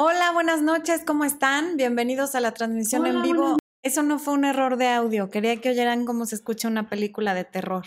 [0.00, 1.76] Hola, buenas noches, ¿cómo están?
[1.76, 3.56] Bienvenidos a la transmisión en vivo.
[3.82, 7.34] Eso no fue un error de audio, quería que oyeran cómo se escucha una película
[7.34, 7.84] de terror.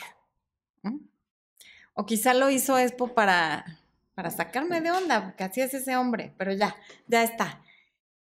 [1.93, 3.79] O quizá lo hizo Expo para,
[4.13, 6.75] para sacarme de onda, porque así es ese hombre, pero ya,
[7.07, 7.63] ya está.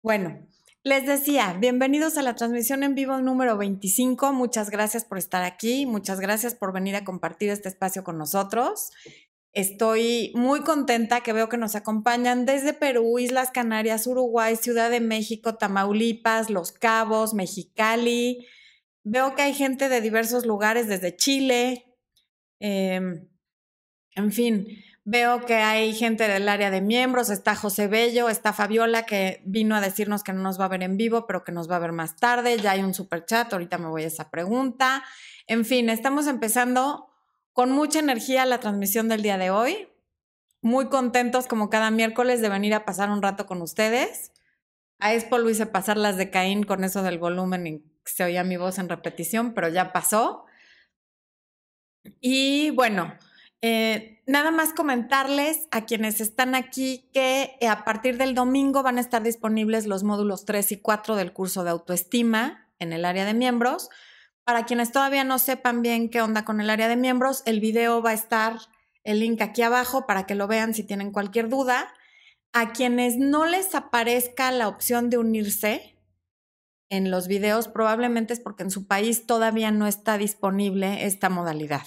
[0.04, 0.38] Bueno,
[0.84, 4.34] les decía, bienvenidos a la transmisión en vivo número 25.
[4.34, 8.92] Muchas gracias por estar aquí, muchas gracias por venir a compartir este espacio con nosotros.
[9.58, 15.00] Estoy muy contenta que veo que nos acompañan desde Perú, Islas Canarias, Uruguay, Ciudad de
[15.00, 18.46] México, Tamaulipas, Los Cabos, Mexicali.
[19.04, 21.98] Veo que hay gente de diversos lugares, desde Chile.
[22.60, 23.28] Em,
[24.12, 24.68] en fin,
[25.04, 27.32] veo que hay gente del área de miembros.
[27.32, 30.84] Está José Bello, está Fabiola, que vino a decirnos que no nos va a ver
[30.84, 32.60] en vivo, pero que nos va a ver más tarde.
[32.60, 35.04] Ya hay un super chat, ahorita me voy a esa pregunta.
[35.48, 37.07] En fin, estamos empezando
[37.58, 39.90] con mucha energía la transmisión del día de hoy.
[40.62, 44.32] Muy contentos como cada miércoles de venir a pasar un rato con ustedes.
[45.00, 48.44] A Expo lo hice pasar las de Caín con eso del volumen y se oía
[48.44, 50.46] mi voz en repetición, pero ya pasó.
[52.22, 53.16] Y bueno,
[53.64, 59.02] eh, nada más comentarles a quienes están aquí que a partir del domingo van a
[59.02, 63.34] estar disponibles los módulos 3 y 4 del curso de autoestima en el área de
[63.34, 63.90] miembros.
[64.48, 68.02] Para quienes todavía no sepan bien qué onda con el área de miembros, el video
[68.02, 68.56] va a estar
[69.04, 71.94] el link aquí abajo para que lo vean si tienen cualquier duda.
[72.54, 76.00] A quienes no les aparezca la opción de unirse
[76.90, 81.86] en los videos, probablemente es porque en su país todavía no está disponible esta modalidad.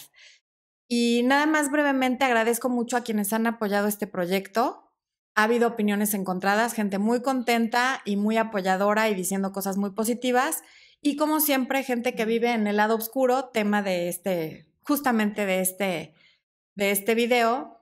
[0.86, 4.89] Y nada más brevemente agradezco mucho a quienes han apoyado este proyecto.
[5.41, 10.62] Ha habido opiniones encontradas, gente muy contenta y muy apoyadora y diciendo cosas muy positivas.
[11.00, 15.61] Y como siempre, gente que vive en el lado oscuro, tema de este, justamente de
[15.61, 16.12] este,
[16.74, 17.80] de este video,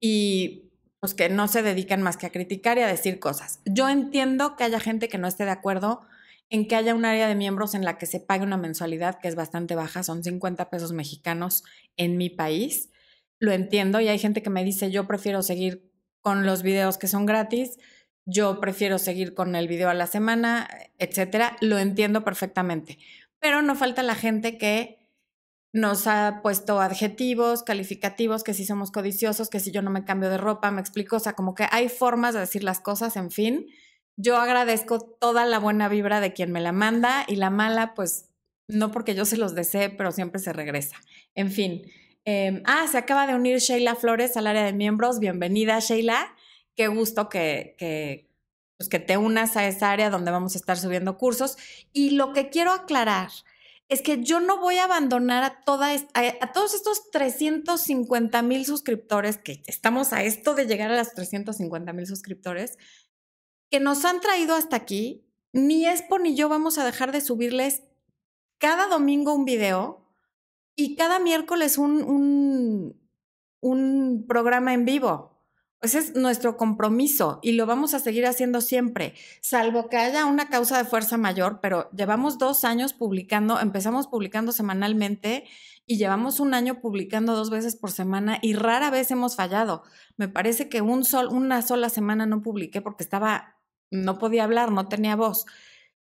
[0.00, 3.60] y pues que no se dedican más que a criticar y a decir cosas.
[3.66, 6.00] Yo entiendo que haya gente que no esté de acuerdo
[6.48, 9.28] en que haya un área de miembros en la que se pague una mensualidad que
[9.28, 11.62] es bastante baja, son 50 pesos mexicanos
[11.98, 12.88] en mi país.
[13.38, 15.91] Lo entiendo y hay gente que me dice, yo prefiero seguir
[16.22, 17.78] con los videos que son gratis
[18.24, 20.68] yo prefiero seguir con el video a la semana,
[20.98, 22.98] etcétera, lo entiendo perfectamente.
[23.40, 24.98] Pero no falta la gente que
[25.72, 30.28] nos ha puesto adjetivos, calificativos, que si somos codiciosos, que si yo no me cambio
[30.28, 33.30] de ropa, me explico, o sea, como que hay formas de decir las cosas, en
[33.30, 33.66] fin.
[34.16, 38.28] Yo agradezco toda la buena vibra de quien me la manda y la mala, pues
[38.68, 40.96] no porque yo se los desee, pero siempre se regresa.
[41.34, 41.90] En fin.
[42.24, 45.18] Em, ah, se acaba de unir Sheila Flores al área de miembros.
[45.18, 46.34] Bienvenida, Sheila
[46.74, 48.30] qué gusto que, que,
[48.76, 51.56] pues que te unas a esa área donde vamos a estar subiendo cursos.
[51.92, 53.30] Y lo que quiero aclarar
[53.88, 59.62] es que yo no voy a abandonar a, a, todos estos 350 mil suscriptores, que
[59.66, 62.78] estamos a esto de llegar a las 350 mil suscriptores,
[63.70, 65.28] que nos han traído hasta aquí.
[65.54, 67.82] Ni Expo ni yo vamos a dejar de subirles
[68.56, 70.01] cada domingo un video
[70.76, 73.00] y cada miércoles un, un,
[73.60, 75.32] un programa en vivo.
[75.82, 80.48] Ese es nuestro compromiso y lo vamos a seguir haciendo siempre, salvo que haya una
[80.48, 85.44] causa de fuerza mayor, pero llevamos dos años publicando, empezamos publicando semanalmente
[85.84, 89.82] y llevamos un año publicando dos veces por semana y rara vez hemos fallado.
[90.16, 93.56] Me parece que un sol, una sola semana no publiqué porque estaba,
[93.90, 95.46] no podía hablar, no tenía voz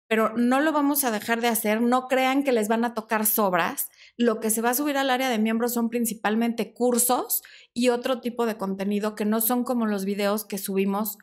[0.09, 1.81] pero no lo vamos a dejar de hacer.
[1.81, 3.91] No crean que les van a tocar sobras.
[4.17, 7.43] Lo que se va a subir al área de miembros son principalmente cursos
[7.75, 11.19] y otro tipo de contenido que no son como los videos que subimos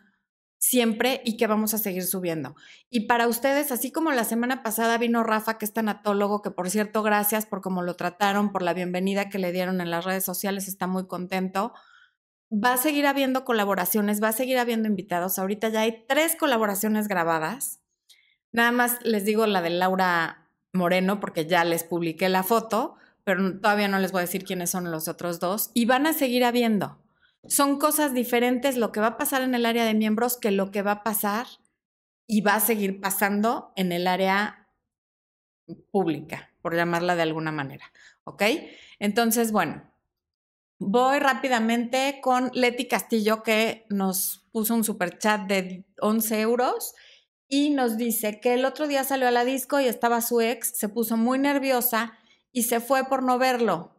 [0.59, 2.55] siempre y que vamos a seguir subiendo.
[2.89, 6.71] Y para ustedes, así como la semana pasada vino Rafa, que es tanatólogo, que por
[6.71, 10.25] cierto, gracias por cómo lo trataron, por la bienvenida que le dieron en las redes
[10.25, 11.73] sociales, está muy contento.
[12.53, 15.41] Va a seguir habiendo colaboraciones, va a seguir habiendo invitados.
[15.41, 17.81] Ahorita ya hay tres colaboraciones grabadas
[18.57, 23.61] Nada más les digo la de Laura Moreno porque ya les publiqué la foto, pero
[23.61, 25.71] todavía no les voy a decir quiénes son los otros dos.
[25.75, 26.99] Y van a seguir habiendo.
[27.47, 30.71] Son cosas diferentes lo que va a pasar en el área de miembros que lo
[30.71, 31.47] que va a pasar
[32.27, 34.71] y va a seguir pasando en el área
[35.91, 37.93] pública, por llamarla de alguna manera.
[38.25, 38.43] ¿Ok?
[38.99, 39.83] Entonces, bueno,
[40.79, 46.95] voy rápidamente con Leti Castillo que nos puso un super chat de 11 euros
[47.49, 50.77] y nos dice que el otro día salió a la disco y estaba su ex,
[50.77, 52.19] se puso muy nerviosa
[52.53, 53.95] y se fue por no verlo,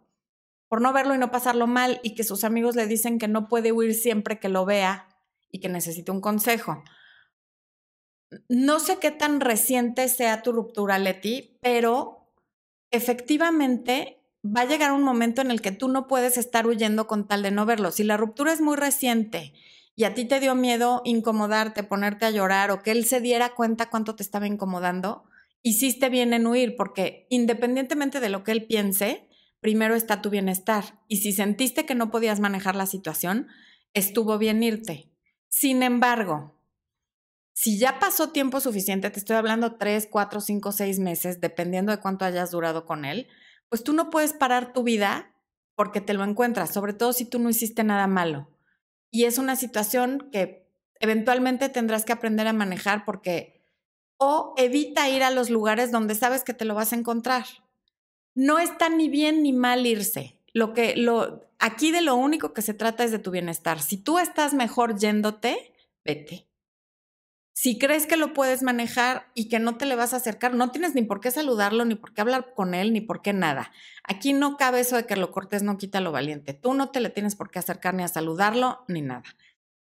[0.67, 3.47] por no verlo y no pasarlo mal y que sus amigos le dicen que no
[3.47, 5.07] puede huir siempre que lo vea
[5.51, 6.83] y que necesita un consejo.
[8.49, 12.29] No sé qué tan reciente sea tu ruptura, Leti, pero
[12.91, 17.27] efectivamente va a llegar un momento en el que tú no puedes estar huyendo con
[17.27, 17.91] tal de no verlo.
[17.91, 19.53] Si la ruptura es muy reciente
[19.97, 23.55] y a ti te dio miedo incomodarte, ponerte a llorar o que él se diera
[23.55, 25.25] cuenta cuánto te estaba incomodando,
[25.63, 29.27] hiciste bien en huir porque independientemente de lo que él piense,
[29.59, 31.01] primero está tu bienestar.
[31.07, 33.47] Y si sentiste que no podías manejar la situación,
[33.95, 35.11] estuvo bien irte.
[35.49, 36.61] Sin embargo,
[37.53, 41.99] si ya pasó tiempo suficiente, te estoy hablando tres, cuatro, cinco, seis meses, dependiendo de
[41.99, 43.29] cuánto hayas durado con él,
[43.67, 45.33] pues tú no puedes parar tu vida
[45.73, 48.47] porque te lo encuentras, sobre todo si tú no hiciste nada malo.
[49.11, 50.67] Y es una situación que
[50.99, 53.61] eventualmente tendrás que aprender a manejar porque
[54.17, 57.45] o evita ir a los lugares donde sabes que te lo vas a encontrar.
[58.33, 60.39] No está ni bien ni mal irse.
[60.53, 63.81] Lo que lo aquí de lo único que se trata es de tu bienestar.
[63.81, 66.46] Si tú estás mejor yéndote, vete.
[67.59, 70.69] Si crees que lo puedes manejar y que no te le vas a acercar, no
[70.69, 73.71] tienes ni por qué saludarlo, ni por qué hablar con él, ni por qué nada.
[74.03, 76.53] Aquí no cabe eso de que lo cortes no quita lo valiente.
[76.53, 79.23] Tú no te le tienes por qué acercar ni a saludarlo, ni nada.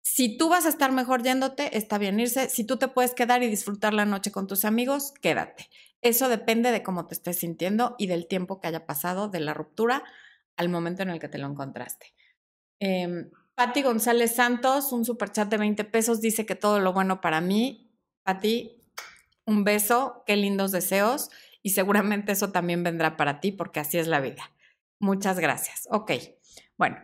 [0.01, 2.49] Si tú vas a estar mejor yéndote, está bien irse.
[2.49, 5.69] Si tú te puedes quedar y disfrutar la noche con tus amigos, quédate.
[6.01, 9.53] Eso depende de cómo te estés sintiendo y del tiempo que haya pasado de la
[9.53, 10.03] ruptura
[10.57, 12.13] al momento en el que te lo encontraste.
[12.81, 13.29] Eh,
[13.61, 17.93] Patti González Santos, un superchat de 20 pesos, dice que todo lo bueno para mí.
[18.23, 18.81] Patti,
[19.45, 21.29] un beso, qué lindos deseos
[21.61, 24.49] y seguramente eso también vendrá para ti porque así es la vida.
[24.99, 25.87] Muchas gracias.
[25.91, 26.11] Ok,
[26.75, 26.97] bueno,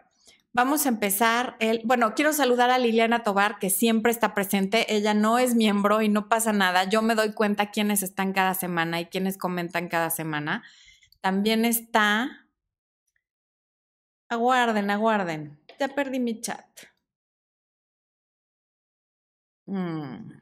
[0.51, 1.57] vamos a empezar.
[1.59, 4.95] El, bueno, quiero saludar a Liliana Tobar, que siempre está presente.
[4.95, 6.85] Ella no es miembro y no pasa nada.
[6.85, 10.63] Yo me doy cuenta quiénes están cada semana y quiénes comentan cada semana.
[11.21, 12.47] También está...
[14.27, 16.65] Aguarden, aguarden ya perdí mi chat.
[19.67, 20.39] Mm.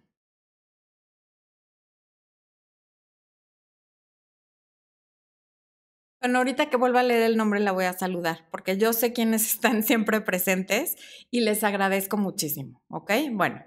[6.22, 9.14] Bueno, ahorita que vuelva a leer el nombre la voy a saludar, porque yo sé
[9.14, 10.96] quiénes están siempre presentes
[11.30, 13.12] y les agradezco muchísimo, ¿ok?
[13.32, 13.64] Bueno,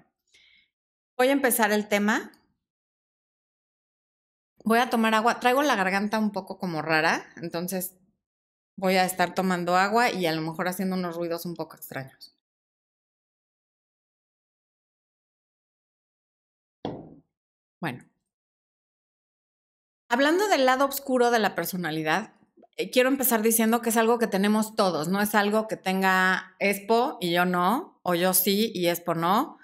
[1.17, 2.31] voy a empezar el tema.
[4.65, 5.39] Voy a tomar agua.
[5.39, 7.95] Traigo la garganta un poco como rara, entonces
[8.79, 12.33] voy a estar tomando agua y a lo mejor haciendo unos ruidos un poco extraños.
[17.81, 18.05] Bueno,
[20.09, 22.33] hablando del lado oscuro de la personalidad,
[22.77, 26.55] eh, quiero empezar diciendo que es algo que tenemos todos, no es algo que tenga
[26.59, 29.57] Expo y yo no, o yo sí y Expo no,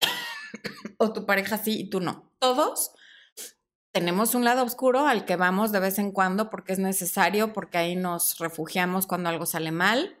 [0.98, 2.32] o tu pareja sí y tú no.
[2.38, 2.92] Todos
[3.98, 7.78] tenemos un lado oscuro al que vamos de vez en cuando porque es necesario, porque
[7.78, 10.20] ahí nos refugiamos cuando algo sale mal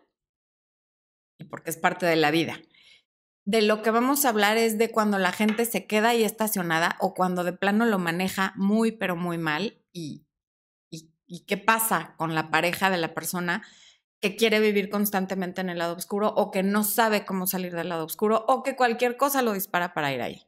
[1.38, 2.60] y porque es parte de la vida.
[3.44, 6.96] De lo que vamos a hablar es de cuando la gente se queda ahí estacionada
[6.98, 10.26] o cuando de plano lo maneja muy, pero muy mal y,
[11.46, 13.62] qué pasa con la pareja de la persona
[14.20, 17.90] que quiere vivir constantemente en el lado oscuro o que no sabe cómo salir del
[17.90, 20.44] lado oscuro o que cualquier cosa lo dispara para ir ahí.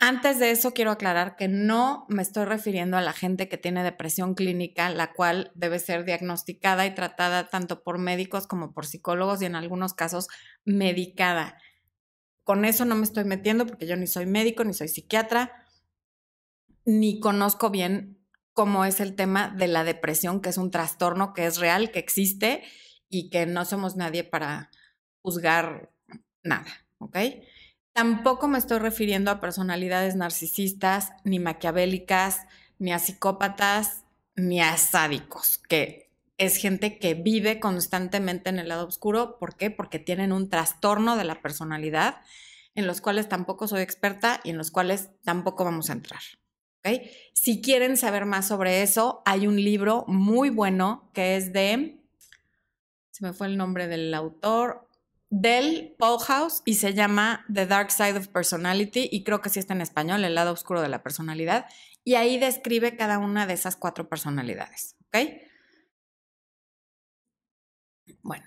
[0.00, 3.82] Antes de eso, quiero aclarar que no me estoy refiriendo a la gente que tiene
[3.82, 9.42] depresión clínica, la cual debe ser diagnosticada y tratada tanto por médicos como por psicólogos
[9.42, 10.28] y en algunos casos
[10.64, 11.58] medicada.
[12.44, 15.66] Con eso no me estoy metiendo porque yo ni soy médico, ni soy psiquiatra,
[16.84, 21.46] ni conozco bien cómo es el tema de la depresión, que es un trastorno que
[21.46, 22.62] es real, que existe
[23.08, 24.70] y que no somos nadie para
[25.22, 25.90] juzgar
[26.44, 27.16] nada, ¿ok?
[27.92, 32.46] Tampoco me estoy refiriendo a personalidades narcisistas, ni maquiavélicas,
[32.78, 34.04] ni a psicópatas,
[34.36, 36.08] ni a sádicos, que
[36.38, 39.38] es gente que vive constantemente en el lado oscuro.
[39.38, 39.70] ¿Por qué?
[39.70, 42.20] Porque tienen un trastorno de la personalidad
[42.74, 46.20] en los cuales tampoco soy experta y en los cuales tampoco vamos a entrar.
[46.78, 47.10] ¿okay?
[47.34, 52.00] Si quieren saber más sobre eso, hay un libro muy bueno que es de,
[53.10, 54.87] se me fue el nombre del autor,
[55.30, 56.18] del Paul
[56.64, 60.24] y se llama The Dark Side of Personality y creo que sí está en español,
[60.24, 61.66] el lado oscuro de la personalidad,
[62.04, 65.18] y ahí describe cada una de esas cuatro personalidades, ¿ok?
[68.22, 68.44] Bueno.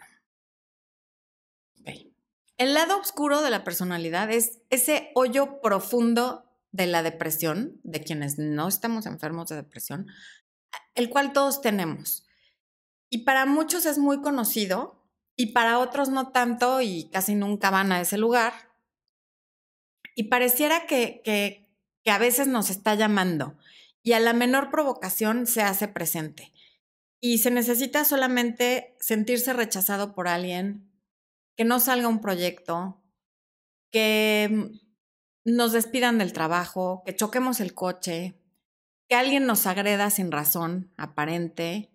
[2.58, 8.38] El lado oscuro de la personalidad es ese hoyo profundo de la depresión, de quienes
[8.38, 10.06] no estamos enfermos de depresión,
[10.94, 12.24] el cual todos tenemos.
[13.10, 15.01] Y para muchos es muy conocido,
[15.42, 18.54] y para otros no tanto y casi nunca van a ese lugar.
[20.16, 21.68] Y pareciera que, que,
[22.04, 23.58] que a veces nos está llamando
[24.04, 26.54] y a la menor provocación se hace presente.
[27.20, 30.92] Y se necesita solamente sentirse rechazado por alguien,
[31.58, 33.02] que no salga un proyecto,
[33.92, 34.70] que
[35.44, 38.40] nos despidan del trabajo, que choquemos el coche,
[39.10, 41.92] que alguien nos agreda sin razón aparente,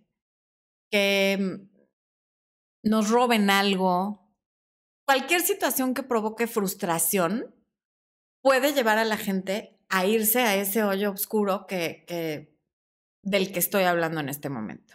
[0.91, 1.69] que
[2.87, 4.33] nos roben algo,
[5.05, 7.55] cualquier situación que provoque frustración
[8.43, 12.57] puede llevar a la gente a irse a ese hoyo oscuro que,
[13.23, 14.95] del que estoy hablando en este momento.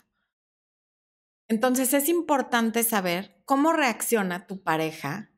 [1.50, 5.32] Entonces es importante saber cómo reacciona tu pareja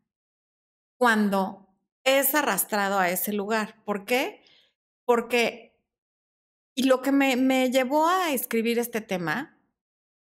[0.99, 3.83] cuando es arrastrado a ese lugar.
[3.83, 4.43] ¿Por qué?
[5.05, 5.81] Porque,
[6.75, 9.59] y lo que me, me llevó a escribir este tema,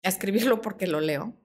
[0.02, 1.41] a escribirlo porque lo leo,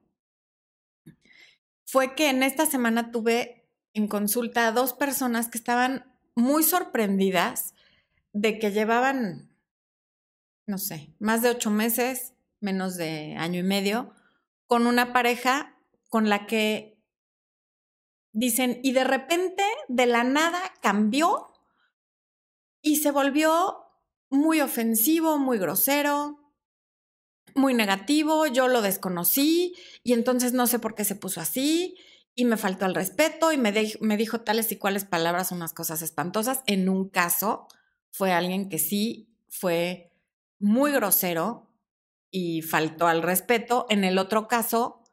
[1.88, 7.74] fue que en esta semana tuve en consulta a dos personas que estaban muy sorprendidas
[8.34, 9.58] de que llevaban,
[10.68, 14.14] no sé, más de ocho meses, menos de año y medio,
[14.68, 15.80] con una pareja
[16.10, 17.02] con la que
[18.34, 21.54] dicen, y de repente, de la nada, cambió
[22.82, 23.78] y se volvió
[24.30, 26.47] muy ofensivo, muy grosero,
[27.58, 31.96] muy negativo, yo lo desconocí y entonces no sé por qué se puso así
[32.36, 36.02] y me faltó el respeto y me, me dijo tales y cuales palabras, unas cosas
[36.02, 36.62] espantosas.
[36.68, 37.68] En un caso
[38.12, 40.12] fue alguien que sí fue
[40.60, 41.72] muy grosero
[42.30, 43.88] y faltó al respeto.
[43.90, 45.04] En el otro caso,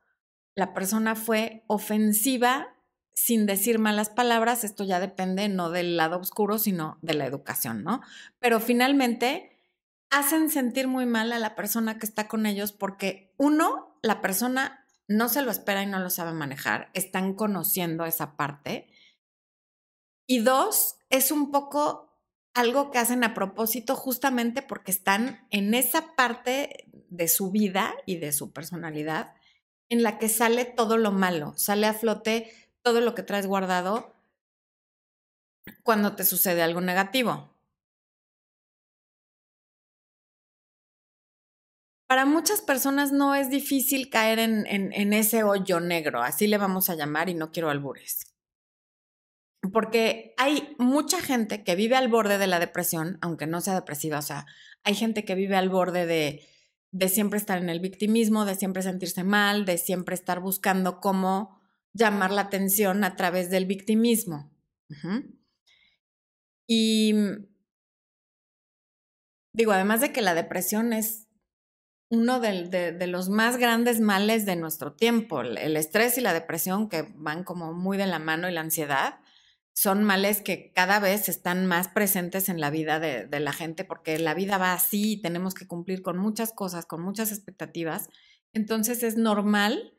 [0.54, 2.74] la persona fue ofensiva
[3.14, 4.64] sin decir malas palabras.
[4.64, 8.02] Esto ya depende no del lado oscuro, sino de la educación, ¿no?
[8.38, 9.53] Pero finalmente
[10.10, 14.86] hacen sentir muy mal a la persona que está con ellos porque uno, la persona
[15.08, 18.88] no se lo espera y no lo sabe manejar, están conociendo esa parte.
[20.26, 22.14] Y dos, es un poco
[22.54, 28.16] algo que hacen a propósito justamente porque están en esa parte de su vida y
[28.16, 29.34] de su personalidad
[29.88, 32.50] en la que sale todo lo malo, sale a flote
[32.82, 34.14] todo lo que traes guardado
[35.82, 37.53] cuando te sucede algo negativo.
[42.06, 46.94] Para muchas personas no es difícil caer en, ese hoyo negro, así le vamos a
[46.94, 48.34] llamar y no quiero albures.
[49.72, 54.18] Porque hay mucha gente que vive al borde de la depresión, aunque no sea depresiva,
[54.18, 54.46] o sea,
[54.82, 56.46] hay gente que vive al borde de,
[56.90, 61.60] de siempre estar en el victimismo, de siempre sentirse mal, de siempre estar buscando cómo
[61.94, 64.52] llamar la atención a través del victimismo.
[66.66, 67.14] Y
[69.54, 71.23] digo, además de que la depresión es
[72.18, 75.40] uno de, los más grandes males de nuestro tiempo.
[75.42, 79.20] El, estrés y la depresión, que van como muy de la mano, y la ansiedad,
[79.72, 83.84] son males que cada vez están más presentes en la vida de, de la gente,
[83.84, 88.08] porque la vida va así y tenemos que cumplir con muchas cosas, con muchas expectativas.
[88.52, 89.94] Entonces es normal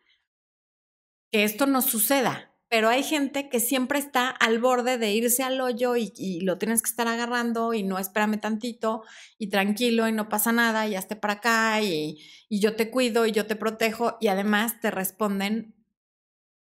[1.31, 5.61] que esto no suceda pero hay gente que siempre está al borde de irse al
[5.61, 9.03] hoyo y, lo tienes que estar agarrando y no espérame tantito
[9.37, 12.19] y tranquilo y no pasa nada y hazte para acá y,
[12.49, 15.75] yo te cuido y yo te protejo y además te responden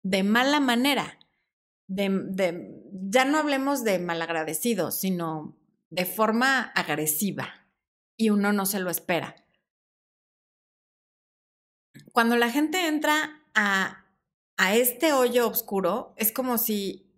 [0.04, 1.20] de mala manera.
[1.88, 5.58] De, ya no hablemos de malagradecidos, sino
[5.90, 7.70] de forma agresiva
[8.18, 9.36] y uno no se lo espera.
[12.12, 14.07] Cuando la gente entra a
[14.58, 17.14] a este hoyo oscuro es como si,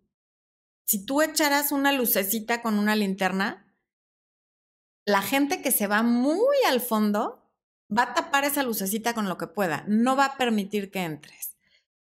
[0.86, 3.66] si tú echaras una lucecita con una linterna,
[5.06, 7.50] la gente que se va muy al fondo
[7.96, 11.58] va a tapar esa lucecita con lo que pueda, no va a permitir que entres,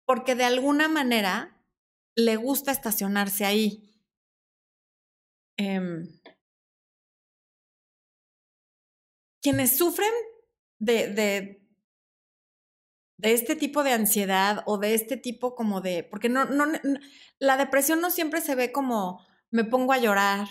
[0.04, 1.56] porque de alguna manera
[2.16, 3.86] le gusta estacionarse ahí.
[5.56, 6.20] Em,
[9.42, 10.12] quienes sufren
[10.78, 11.59] de, de
[13.22, 16.66] este tipo de ansiedad o de este tipo como de, porque no, no,
[17.38, 20.48] la depresión no siempre se ve como me pongo a llorar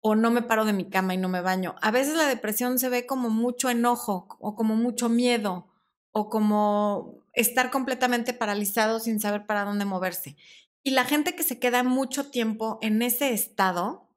[0.00, 1.74] o no me paro de mi cama y no me baño.
[1.80, 5.68] A veces la depresión se ve como mucho enojo o como mucho miedo
[6.12, 10.36] o como estar completamente paralizado sin saber para dónde moverse.
[10.82, 14.08] Y la gente que se queda mucho tiempo en ese estado,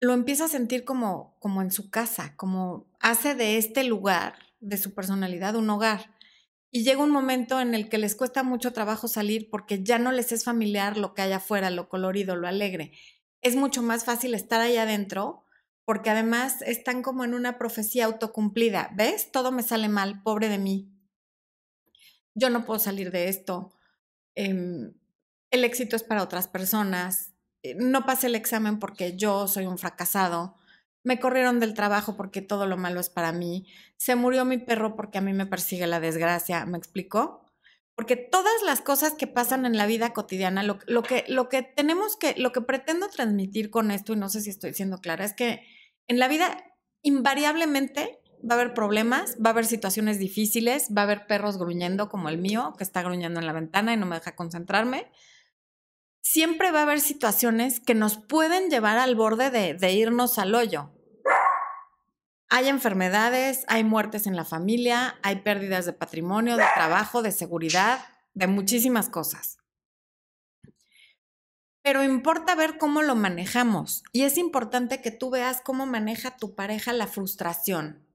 [0.00, 4.76] lo empieza a sentir como, como en su casa, como hace de este lugar, de
[4.76, 6.13] su personalidad, un hogar.
[6.76, 10.10] Y llega un momento en el que les cuesta mucho trabajo salir porque ya no
[10.10, 12.90] les es familiar lo que hay afuera, lo colorido, lo alegre.
[13.42, 15.44] Es mucho más fácil estar ahí adentro
[15.84, 18.90] porque además están como en una profecía autocumplida.
[18.96, 19.30] ¿Ves?
[19.30, 20.90] Todo me sale mal, pobre de mí.
[22.34, 23.72] Yo no puedo salir de esto.
[24.34, 24.94] Em,
[25.52, 27.34] el éxito es para otras personas.
[27.62, 30.56] Eh, no pasé el examen porque yo soy un fracasado
[31.04, 34.96] me corrieron del trabajo porque todo lo malo es para mí, se murió mi perro
[34.96, 37.44] porque a mí me persigue la desgracia, ¿me explicó?
[37.94, 42.34] Porque todas las cosas que pasan en la vida cotidiana, lo, que, que tenemos que,
[42.38, 45.62] lo que pretendo transmitir con esto, y no sé si estoy siendo clara, es que
[46.08, 46.64] en la vida
[47.02, 52.08] invariablemente va a haber problemas, va a haber situaciones difíciles, va a haber perros gruñendo
[52.08, 55.10] como el mío, que está gruñendo en la ventana y no me deja concentrarme.
[56.26, 60.90] Siempre va a haber situaciones que nos pueden llevar al borde de, irnos al hoyo.
[62.48, 68.00] Hay enfermedades, hay muertes en la familia, hay pérdidas de patrimonio, de trabajo, de seguridad,
[68.32, 69.58] de muchísimas cosas.
[71.82, 76.54] Pero importa ver cómo lo manejamos y es importante que tú veas cómo maneja tu
[76.54, 78.08] pareja la frustración.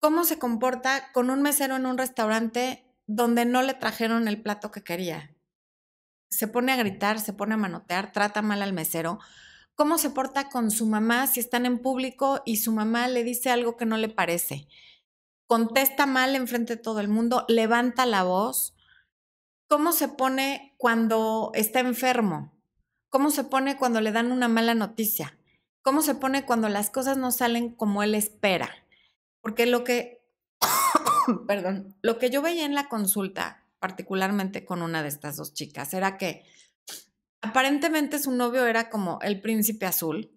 [0.00, 4.70] Cómo se comporta con un mesero en un restaurante donde no le trajeron el plato
[4.70, 5.35] que quería.
[6.28, 9.18] Se pone a gritar, se pone a manotear, trata mal al mesero.
[9.74, 13.50] Cómo se porta con su mamá si están en público y su mamá le dice
[13.50, 14.68] algo que no le parece.
[15.46, 18.74] Contesta mal enfrente de todo el mundo, levanta la voz.
[19.68, 22.56] Cómo se pone cuando está enfermo
[23.16, 25.38] cómo se pone cuando le dan una mala noticia,
[25.80, 28.70] cómo se pone cuando las cosas no salen como él espera.
[29.40, 30.22] Porque lo que,
[31.46, 35.94] perdón, lo que yo veía en la consulta, particularmente con una de estas dos chicas,
[35.94, 36.44] era que
[37.40, 40.36] aparentemente su novio era como el príncipe azul.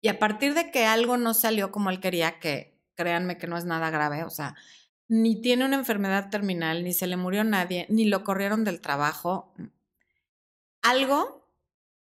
[0.00, 3.56] Y a partir de que algo no salió como él quería, que créanme que no
[3.56, 4.56] es nada grave, o sea,
[5.06, 9.54] ni tiene una enfermedad terminal, ni se le murió nadie, ni lo corrieron del trabajo,
[10.82, 11.48] algo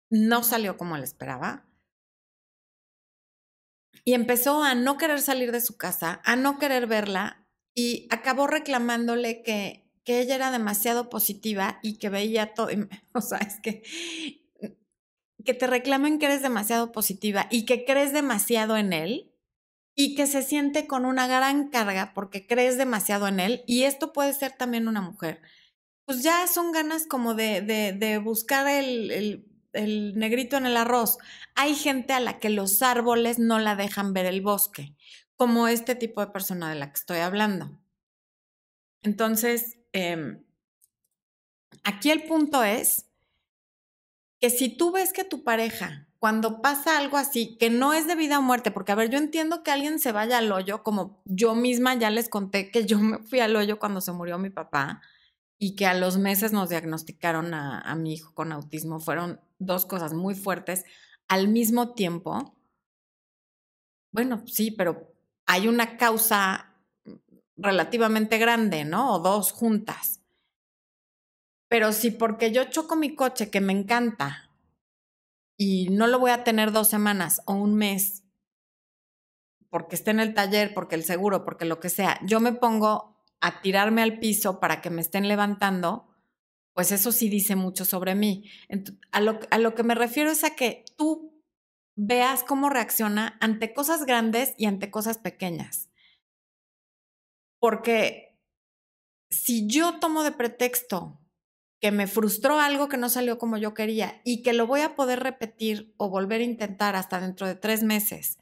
[0.10, 1.66] no salió como él esperaba.
[4.06, 7.46] Y empezó a no querer salir de su casa, a no querer verla
[7.76, 12.68] y acabó reclamándole que, que ella era demasiado positiva y que veía todo.
[13.14, 13.84] O sea, es que
[15.46, 19.34] que te reclamen que eres demasiado positiva y que crees demasiado en él
[19.96, 23.64] y que se siente con una gran carga porque crees demasiado en él.
[23.66, 25.42] Y esto puede ser también una mujer.
[26.06, 30.76] Pues ya son ganas como de, de, de buscar el, el el negrito en el
[30.76, 31.18] arroz.
[31.56, 34.98] Hay gente a la que los árboles no la dejan ver el bosque,
[35.38, 37.80] como este tipo de persona de la que estoy hablando.
[39.02, 40.44] Entonces, em,
[41.84, 43.08] aquí el punto es
[44.40, 48.16] que si tú ves que tu pareja, cuando pasa algo así, que no es de
[48.16, 51.22] vida o muerte, porque a ver, yo entiendo que alguien se vaya al hoyo, como
[51.26, 54.50] yo misma ya les conté que yo me fui al hoyo cuando se murió mi
[54.50, 55.02] papá
[55.58, 59.86] y que a los meses nos diagnosticaron a, a mi hijo con autismo, fueron dos
[59.86, 60.84] cosas muy fuertes
[61.28, 62.56] al mismo tiempo,
[64.12, 65.14] bueno, sí, pero
[65.46, 66.71] hay una causa
[67.62, 69.14] relativamente grande, ¿no?
[69.14, 70.22] O dos juntas.
[71.70, 74.50] Pero si porque yo choco mi coche, que me encanta,
[75.58, 78.24] y no lo voy a tener dos semanas o un mes,
[79.70, 83.24] porque esté en el taller, porque el seguro, porque lo que sea, yo me pongo
[83.40, 86.08] a tirarme al piso para que me estén levantando,
[86.74, 88.50] pues eso sí dice mucho sobre mí.
[89.12, 91.32] a, lo, a lo que me refiero es a que tú
[91.96, 95.91] veas cómo reacciona ante cosas grandes y ante cosas pequeñas.
[97.62, 98.40] Porque
[99.30, 101.22] si yo tomo de pretexto
[101.80, 104.96] que me frustró algo que no salió como yo quería y que lo voy a
[104.96, 108.40] poder repetir o volver a intentar hasta dentro de tres meses,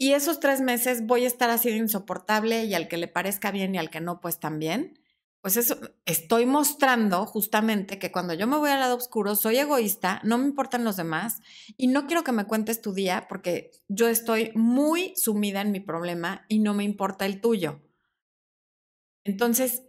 [0.00, 3.50] y esos tres meses voy a estar así de insoportable y al que le parezca
[3.50, 4.98] bien y al que no, pues también,
[5.42, 10.20] pues eso, estoy mostrando justamente que cuando yo me voy al lado oscuro soy egoísta,
[10.24, 11.40] no me importan los demás
[11.76, 15.80] y no quiero que me cuentes tu día porque yo estoy muy sumida en mi
[15.80, 17.80] problema y no me importa el tuyo.
[19.28, 19.82] Entonces,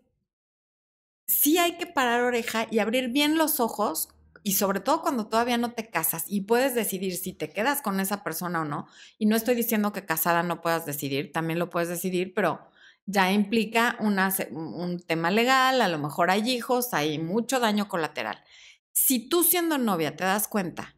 [1.28, 4.10] sí hay que parar oreja y abrir bien los ojos
[4.44, 8.02] y sobre todo cuando todavía no te casas y puedes decidir si te quedas con
[8.02, 8.88] esa persona o no.
[9.18, 12.68] Y no estoy diciendo que casada no puedas decidir, también lo puedes decidir, pero
[13.06, 18.44] ya implica un tema legal, a lo mejor hay hijos, hay mucho daño colateral.
[18.92, 20.96] Si tú siendo novia te das cuenta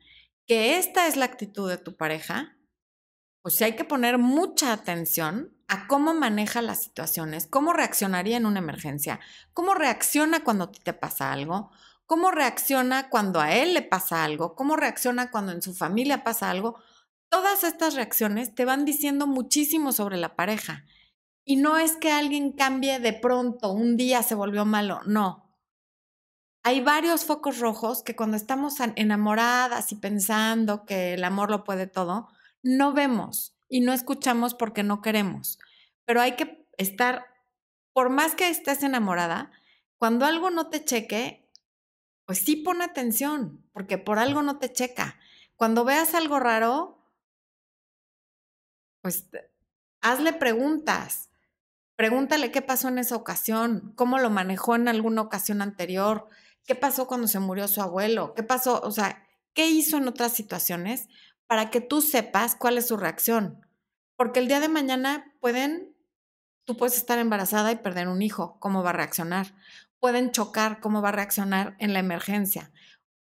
[0.48, 2.58] que esta es la actitud de tu pareja,
[3.44, 8.46] pues sí hay que poner mucha atención a cómo maneja las situaciones, cómo reaccionaría en
[8.46, 9.22] una emergencia,
[9.54, 11.72] cómo reacciona cuando te pasa algo,
[12.06, 16.50] cómo reacciona cuando a él le pasa algo, cómo reacciona cuando en su familia pasa
[16.50, 16.76] algo.
[17.30, 20.84] Todas estas reacciones te van diciendo muchísimo sobre la pareja.
[21.46, 25.56] Y no es que alguien cambie de pronto, un día se volvió malo, no.
[26.64, 31.88] Hay varios focos rojos que cuando estamos enamoradas y pensando que el amor lo puede
[31.88, 32.28] todo,
[32.62, 35.58] no vemos y no escuchamos porque no queremos.
[36.06, 37.26] Pero hay que estar,
[37.94, 39.52] por más que estés enamorada,
[39.98, 41.50] cuando algo no te cheque,
[42.26, 45.18] pues sí pon atención, porque por algo no te checa.
[45.56, 47.02] Cuando veas algo raro,
[49.02, 49.30] pues
[50.02, 51.30] hazle preguntas.
[51.96, 56.28] Pregúntale qué pasó en esa ocasión, cómo lo manejó en alguna ocasión anterior,
[56.66, 60.34] qué pasó cuando se murió su abuelo, qué pasó, o sea, qué hizo en otras
[60.34, 61.08] situaciones
[61.52, 63.68] para que tú sepas cuál es su reacción.
[64.18, 65.94] Porque el día de mañana pueden,
[66.66, 69.54] tú puedes estar embarazada y perder un hijo, ¿cómo va a reaccionar?
[70.00, 72.72] Pueden chocar, ¿cómo va a reaccionar en la emergencia?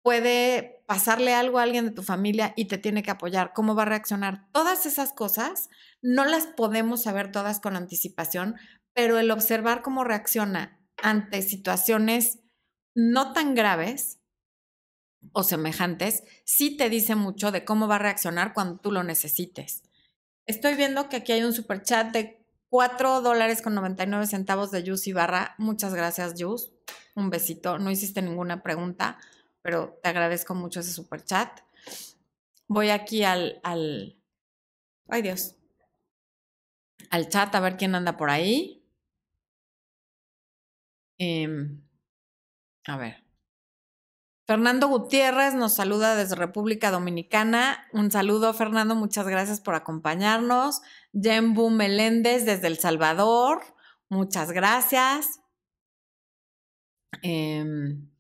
[0.04, 3.82] Puede pasarle algo a alguien de tu familia y te tiene que apoyar, ¿cómo va
[3.82, 4.46] a reaccionar?
[4.52, 5.68] Todas esas cosas
[6.00, 8.54] no las podemos saber todas con anticipación,
[8.94, 12.38] pero el observar cómo reacciona ante situaciones
[12.94, 14.19] no tan graves
[15.32, 19.82] o semejantes, sí te dice mucho de cómo va a reaccionar cuando tú lo necesites.
[20.46, 24.82] Estoy viendo que aquí hay un super chat de 4 dólares con 99 centavos de
[24.82, 25.54] Yus Barra.
[25.58, 26.72] Muchas gracias, Yus.
[27.14, 27.78] Un besito.
[27.78, 29.18] No hiciste ninguna pregunta,
[29.62, 31.60] pero te agradezco mucho ese super chat.
[32.68, 34.16] Voy aquí al, al.
[35.08, 35.56] Ay, Dios.
[37.10, 38.84] Al chat a ver quién anda por ahí.
[41.18, 41.82] Em,
[42.86, 43.19] a ver.
[44.50, 47.86] Fernando Gutiérrez nos saluda desde República Dominicana.
[47.92, 48.96] Un saludo, Fernando.
[48.96, 50.82] Muchas gracias por acompañarnos.
[51.12, 53.62] Jembu Meléndez desde El Salvador.
[54.08, 55.38] Muchas gracias.
[57.22, 58.10] Em,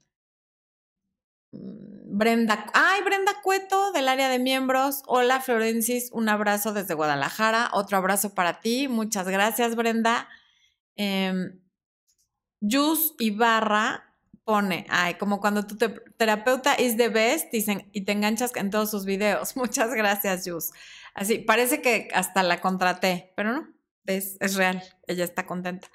[1.50, 5.02] Brenda, ay, Brenda Cueto del área de miembros.
[5.08, 7.70] Hola, Florencis, un abrazo desde Guadalajara.
[7.72, 8.86] Otro abrazo para ti.
[8.86, 10.28] Muchas gracias, Brenda.
[10.94, 11.58] Eh,
[13.18, 14.09] Ibarra
[14.50, 15.76] pone, ay, como cuando tu
[16.16, 19.54] terapeuta is the best dicen, y te enganchas en todos sus videos.
[19.56, 20.72] Muchas gracias, Jus.
[21.14, 23.68] Así, parece que hasta la contraté, pero no,
[24.06, 25.88] es, es real, ella está contenta.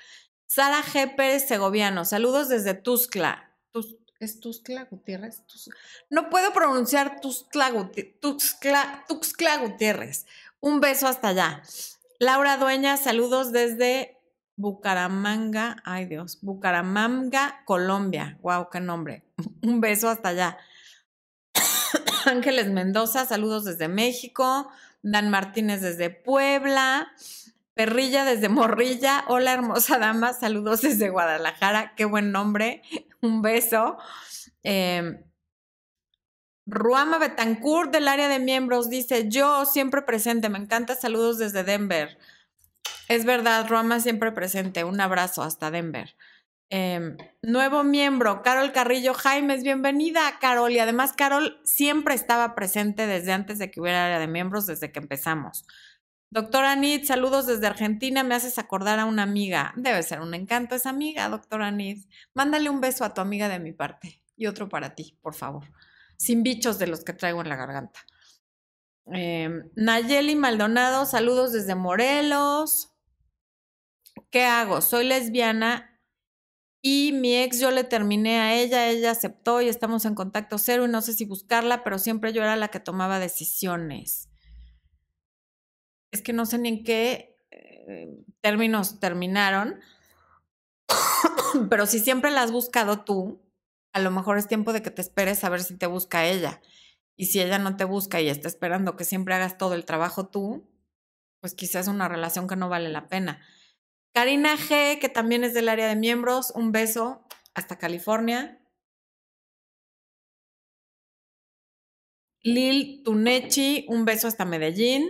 [0.48, 1.18] Sara G.
[1.18, 3.52] Pérez Segoviano, saludos desde Tuscla.
[4.22, 5.44] ¿Es Tuscla Gutiérrez?
[6.10, 7.74] No puedo pronunciar Tuscla,
[8.22, 10.26] Tuxtla Gutiérrez.
[10.62, 11.62] Un beso hasta allá.
[12.20, 14.15] Laura Dueña, saludos desde
[14.58, 18.38] Bucaramanga, ay Dios, Bucaramanga, Colombia.
[18.42, 19.26] Wow, qué nombre.
[19.62, 20.58] Un beso hasta allá.
[22.26, 24.70] Ángeles Mendoza, saludos desde México.
[25.02, 27.12] Dan Martínez desde Puebla.
[27.76, 29.26] Perrilla desde Morrilla.
[29.28, 30.34] Hola, hermosa dama.
[30.34, 31.94] Saludos desde Guadalajara.
[31.96, 32.82] Qué buen nombre.
[33.22, 33.98] Un beso.
[34.64, 35.22] Em,
[36.66, 40.50] Ruama Betancourt del área de miembros dice: Yo siempre presente.
[40.50, 40.96] Me encanta.
[40.96, 42.18] Saludos desde Denver.
[43.08, 44.84] Es verdad, Roma siempre presente.
[44.84, 46.16] Un abrazo hasta Denver.
[46.70, 50.72] Em, nuevo miembro, Carol Carrillo Jaimes, bienvenida, Carol.
[50.72, 54.92] Y además, Carol siempre estaba presente desde antes de que hubiera área de miembros, desde
[54.92, 55.66] que empezamos.
[56.32, 58.24] Doctora Anit, saludos desde Argentina.
[58.24, 59.74] Me haces acordar a una amiga.
[59.78, 62.10] Debe ser un encanto esa amiga, doctora Anit.
[62.34, 65.66] Mándale un beso a tu amiga de mi parte y otro para ti, por favor.
[66.18, 68.00] Sin bichos de los que traigo en la garganta.
[69.06, 72.95] Em, Nayeli Maldonado, saludos desde Morelos.
[74.36, 74.82] ¿Qué hago?
[74.82, 75.98] Soy lesbiana
[76.82, 80.84] y mi ex yo le terminé a ella, ella aceptó y estamos en contacto cero
[80.84, 84.28] y no sé si buscarla, pero siempre yo era la que tomaba decisiones.
[86.12, 89.80] Es que no sé ni en qué eh, términos terminaron,
[91.70, 93.42] pero si siempre la has buscado tú,
[93.94, 96.62] a lo mejor es tiempo de que te esperes a ver si te busca ella.
[97.16, 100.28] Y si ella no te busca y está esperando que siempre hagas todo el trabajo
[100.28, 100.68] tú,
[101.40, 103.40] pues quizás es una relación que no vale la pena.
[104.16, 107.22] Karina G, que también es del área de miembros, un beso
[107.54, 108.62] hasta California.
[112.42, 115.04] Lil Tunechi, un beso hasta Medellín.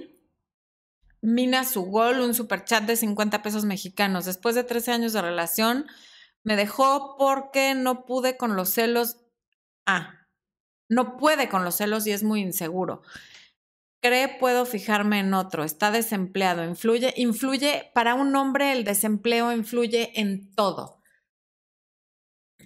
[1.22, 4.26] Mina Sugol, un super chat de 50 pesos mexicanos.
[4.26, 5.86] Después de 13 años de relación,
[6.44, 9.18] me dejó porque no pude con los celos.
[9.86, 10.28] Ah,
[10.90, 13.04] no puede con los celos y es muy inseguro
[14.06, 20.12] cree puedo fijarme en otro, está desempleado, influye, influye, para un hombre el desempleo influye
[20.22, 21.02] en todo.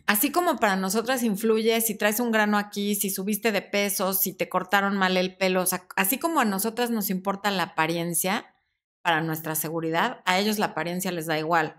[0.06, 4.36] Así como para nosotras influye si traes un grano aquí, si subiste de peso, si
[4.36, 5.64] te cortaron mal el pelo,
[5.96, 8.54] así como a nosotras nos importa la apariencia
[9.02, 11.78] para nuestra seguridad, a ellos la apariencia les da igual.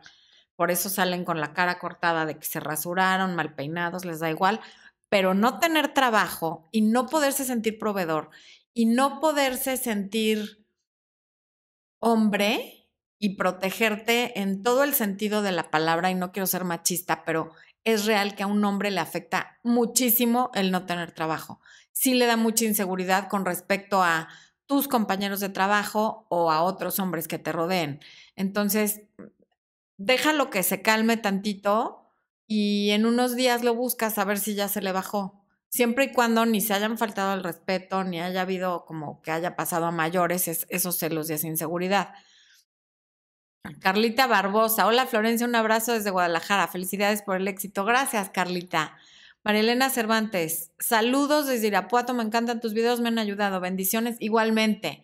[0.56, 4.30] Por eso salen con la cara cortada de que se rasuraron, mal peinados, les da
[4.30, 4.60] igual.
[5.08, 8.30] Pero no tener trabajo y no poderse sentir proveedor
[8.80, 10.66] y no poderse sentir
[11.98, 12.88] hombre
[13.18, 17.52] y protegerte en todo el sentido de la palabra, y no quiero ser machista, pero
[17.84, 21.60] es real que a un hombre le afecta muchísimo el no tener trabajo.
[21.92, 24.28] Sí le da mucha inseguridad con respecto a
[24.64, 28.00] tus compañeros de trabajo o a otros hombres que te rodeen.
[28.34, 29.02] Entonces,
[29.98, 32.06] déjalo que se calme tantito
[32.46, 35.39] y en unos días lo buscas a ver si ya se le bajó
[35.70, 39.56] siempre y cuando ni se hayan faltado el respeto, ni haya habido como que haya
[39.56, 42.12] pasado a mayores esos celos y esa inseguridad.
[43.80, 47.84] Carlita Barbosa, hola Florencia, un abrazo desde Guadalajara, felicidades por el éxito.
[47.84, 48.96] Gracias, Carlita.
[49.42, 55.02] Marilena Cervantes, saludos desde Irapuato, me encantan tus videos, me han ayudado, bendiciones igualmente.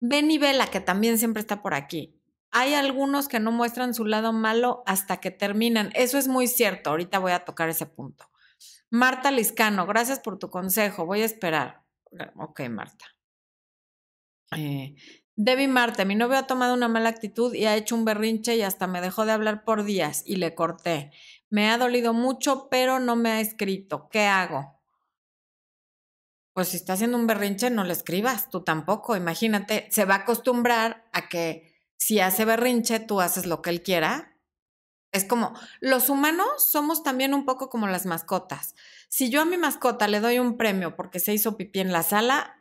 [0.00, 2.20] Benny Vela, que también siempre está por aquí.
[2.50, 5.90] Hay algunos que no muestran su lado malo hasta que terminan.
[5.94, 6.90] Eso es muy cierto.
[6.90, 8.28] Ahorita voy a tocar ese punto.
[8.94, 11.04] Marta Liscano, gracias por tu consejo.
[11.04, 11.82] Voy a esperar.
[12.36, 13.04] Ok, Marta.
[14.56, 14.94] Eh,
[15.34, 18.62] Debbie Marta, mi novio ha tomado una mala actitud y ha hecho un berrinche y
[18.62, 21.10] hasta me dejó de hablar por días y le corté.
[21.50, 24.08] Me ha dolido mucho, pero no me ha escrito.
[24.10, 24.80] ¿Qué hago?
[26.52, 29.16] Pues si está haciendo un berrinche, no le escribas, tú tampoco.
[29.16, 33.82] Imagínate, se va a acostumbrar a que si hace berrinche, tú haces lo que él
[33.82, 34.33] quiera.
[35.14, 38.74] Es como, los humanos somos también un poco como las mascotas.
[39.08, 42.02] Si yo a mi mascota le doy un premio porque se hizo pipí en la
[42.02, 42.60] sala,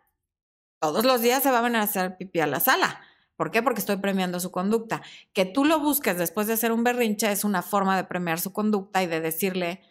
[0.80, 3.02] todos los días se va a venir a hacer pipí a la sala.
[3.36, 3.64] ¿Por qué?
[3.64, 5.02] Porque estoy premiando su conducta.
[5.34, 8.54] Que tú lo busques después de hacer un berrinche es una forma de premiar su
[8.54, 9.82] conducta y de decirle,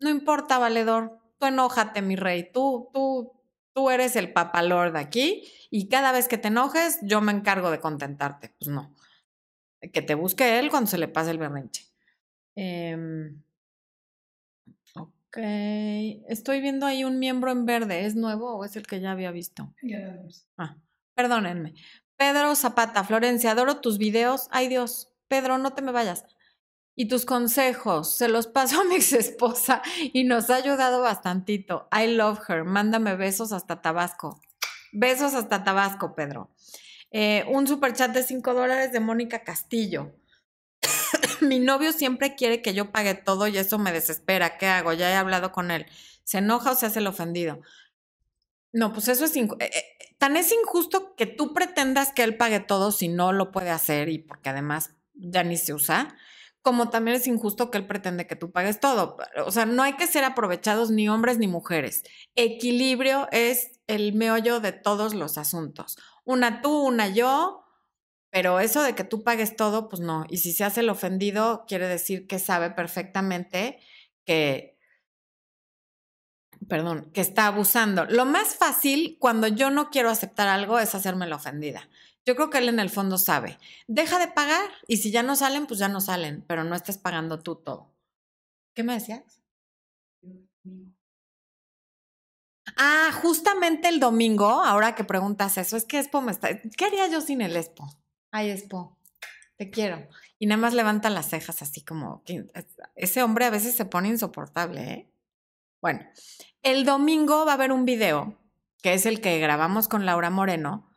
[0.00, 3.30] no importa, valedor, tú enójate, mi rey, tú, tú,
[3.72, 7.70] tú eres el papalor de aquí y cada vez que te enojes, yo me encargo
[7.70, 8.56] de contentarte.
[8.58, 8.92] Pues no.
[9.92, 11.91] Que te busque él cuando se le pase el berrinche.
[12.56, 13.32] Eh,
[14.94, 15.38] Ok.
[16.28, 18.04] Estoy viendo ahí un miembro en verde.
[18.04, 19.72] ¿Es nuevo o es el que ya había visto?
[19.82, 20.18] Ya
[20.58, 20.76] Ah,
[21.14, 21.72] perdónenme.
[22.16, 24.48] Pedro Zapata, Florencia, adoro tus videos.
[24.50, 26.26] Ay Dios, Pedro, no te me vayas.
[26.94, 29.80] Y tus consejos, se los paso a mi ex esposa
[30.12, 31.88] y nos ha ayudado bastantito.
[31.90, 32.64] I love her.
[32.64, 34.38] Mándame besos hasta Tabasco.
[34.92, 36.50] Besos hasta Tabasco, Pedro.
[37.10, 40.12] Eh, un super chat de 5 dólares de Mónica Castillo.
[41.40, 44.58] mi novio siempre quiere que yo pague todo y eso me desespera.
[44.58, 44.92] ¿Qué hago?
[44.92, 45.86] Ya he hablado con él.
[46.24, 47.60] ¿Se enoja o se hace el ofendido?
[48.72, 49.72] No, pues eso es eh, eh,
[50.18, 54.08] tan es injusto que tú pretendas que él pague todo si no lo puede hacer
[54.08, 56.16] y porque además ya ni se usa,
[56.62, 59.18] como también es injusto que él pretende que tú pagues todo.
[59.44, 62.04] O sea, no hay que ser aprovechados ni hombres ni mujeres.
[62.34, 65.98] Equilibrio es el meollo de todos los asuntos.
[66.24, 67.61] Una tú, una yo,
[68.32, 70.24] pero eso de que tú pagues todo, pues no.
[70.30, 73.78] Y si se hace el ofendido, quiere decir que sabe perfectamente
[74.24, 74.78] que,
[76.66, 78.06] perdón, que está abusando.
[78.06, 81.90] Lo más fácil cuando yo no quiero aceptar algo es hacerme la ofendida.
[82.24, 83.58] Yo creo que él en el fondo sabe.
[83.86, 86.96] Deja de pagar y si ya no salen, pues ya no salen, pero no estés
[86.96, 87.92] pagando tú todo.
[88.74, 89.42] ¿Qué me decías?
[92.76, 96.48] Ah, justamente el domingo, ahora que preguntas eso, es que Expo me está...
[96.76, 97.88] ¿Qué haría yo sin el Expo?
[98.32, 98.98] Ay, Espo,
[99.58, 100.08] te quiero.
[100.38, 102.24] Y nada más levanta las cejas así como,
[102.96, 105.12] ese hombre a veces se pone insoportable, ¿eh?
[105.82, 106.00] Bueno,
[106.62, 108.38] el domingo va a haber un video,
[108.82, 110.88] que es el que grabamos con Laura Moreno,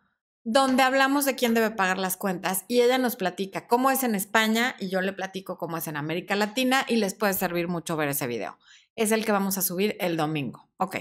[0.45, 4.15] donde hablamos de quién debe pagar las cuentas y ella nos platica cómo es en
[4.15, 7.98] España y yo le platico cómo es en América Latina y les puede servir mucho
[7.98, 8.58] ver ese video.
[8.95, 10.69] Es el que vamos a subir el domingo.
[10.78, 10.98] Ok.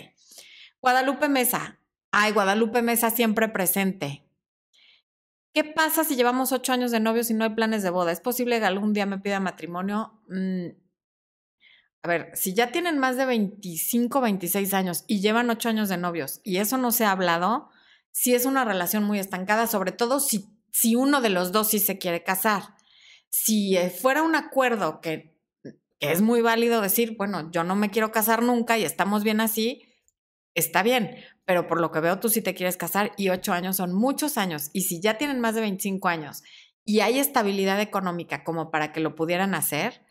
[0.80, 1.78] Guadalupe Mesa.
[2.10, 4.23] Ay, Guadalupe Mesa siempre presente.
[5.54, 8.10] ¿Qué pasa si llevamos ocho años de novios y no hay planes de boda?
[8.10, 10.20] ¿Es posible que algún día me pida matrimonio?
[10.28, 10.70] Mm,
[12.02, 15.96] a ver, si ya tienen más de 25, 26 años y llevan ocho años de
[15.96, 17.70] novios y eso no se ha hablado,
[18.10, 21.78] sí es una relación muy estancada, sobre todo si, si uno de los dos sí
[21.78, 22.74] se quiere casar.
[23.30, 27.90] Si eh, fuera un acuerdo que, que es muy válido decir, bueno, yo no me
[27.90, 29.84] quiero casar nunca y estamos bien así,
[30.54, 33.76] está bien, pero por lo que veo tú sí te quieres casar y ocho años
[33.76, 34.70] son muchos años.
[34.72, 36.42] Y si ya tienen más de 25 años
[36.84, 40.02] y hay estabilidad económica como para que lo pudieran hacer,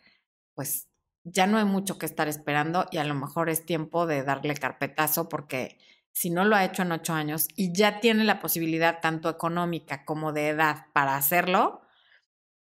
[0.54, 0.88] pues
[1.24, 4.54] ya no hay mucho que estar esperando y a lo mejor es tiempo de darle
[4.54, 5.78] carpetazo porque
[6.12, 10.04] si no lo ha hecho en ocho años y ya tiene la posibilidad tanto económica
[10.04, 11.82] como de edad para hacerlo,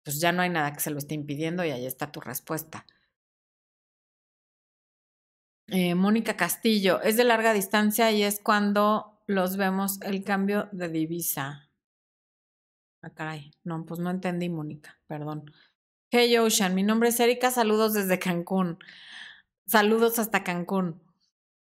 [0.04, 2.86] pues ya no hay nada que se lo esté impidiendo y ahí está tu respuesta.
[5.68, 10.88] Eh, Mónica Castillo, es de larga distancia y es cuando los vemos el cambio de
[10.88, 11.70] divisa.
[13.02, 15.50] Ah, caray, no, pues no entendí, Mónica, perdón.
[16.10, 18.78] Hey Ocean, mi nombre es Erika, saludos desde Cancún.
[19.66, 21.02] Saludos hasta Cancún.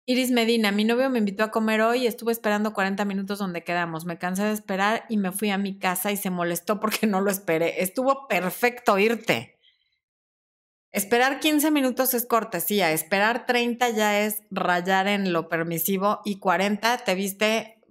[0.05, 3.63] Iris Medina, mi novio me invitó a comer hoy y estuve esperando 40 minutos donde
[3.63, 4.03] quedamos.
[4.03, 7.21] Me cansé de esperar y me fui a mi casa y se molestó porque no
[7.21, 7.81] lo esperé.
[7.81, 9.57] Estuvo perfecto irte.
[10.93, 16.99] Esperar 15 minutos es cortesía, esperar 30 ya es rayar en lo permisivo y 40
[16.99, 17.81] te viste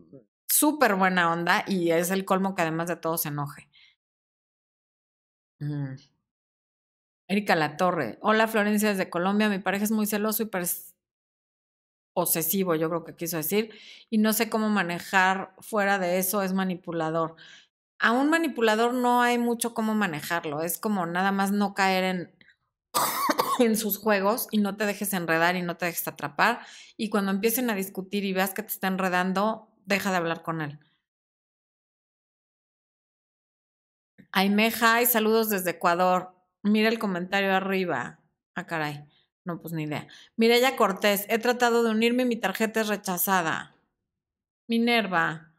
[0.48, 3.68] súper buena onda y es el colmo que además de todo se enoje.
[5.58, 5.96] Mm.
[7.26, 8.18] Erika La Torre.
[8.20, 9.48] Hola Florencia desde Colombia.
[9.48, 10.50] Mi pareja es muy celoso y
[12.14, 13.70] posesivo, yo creo que quiso decir,
[14.10, 17.34] y no sé cómo manejar fuera de eso, es manipulador.
[17.98, 22.41] A un manipulador no hay mucho cómo manejarlo, es como nada más no caer en,
[23.58, 26.60] en sus juegos y no te dejes enredar y no te dejes atrapar.
[26.96, 30.60] Y cuando empiecen a discutir y veas que te está enredando, deja de hablar con
[30.60, 30.78] él.
[34.32, 36.34] Aimeja y saludos desde Ecuador.
[36.62, 38.20] Mira el comentario arriba.
[38.54, 39.04] Ah, caray.
[39.44, 40.06] No, pues ni idea.
[40.36, 43.74] Mireya Cortés, he tratado de unirme y mi tarjeta es rechazada.
[44.68, 45.51] Minerva.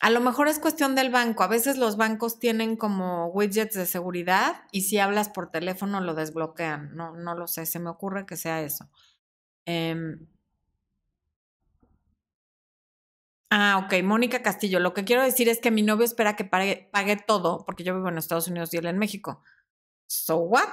[0.00, 1.42] A lo mejor es cuestión del banco.
[1.42, 6.14] A veces los bancos tienen como widgets de seguridad y si hablas por teléfono lo
[6.14, 6.94] desbloquean.
[6.94, 7.64] No, no lo sé.
[7.66, 8.90] Se me ocurre que sea eso.
[9.66, 10.26] Em,
[13.56, 14.80] Ah, ok, Mónica Castillo.
[14.80, 17.94] Lo que quiero decir es que mi novio espera que pague, pague, todo, porque yo
[17.94, 19.42] vivo en Estados Unidos y él en México.
[20.08, 20.68] So what?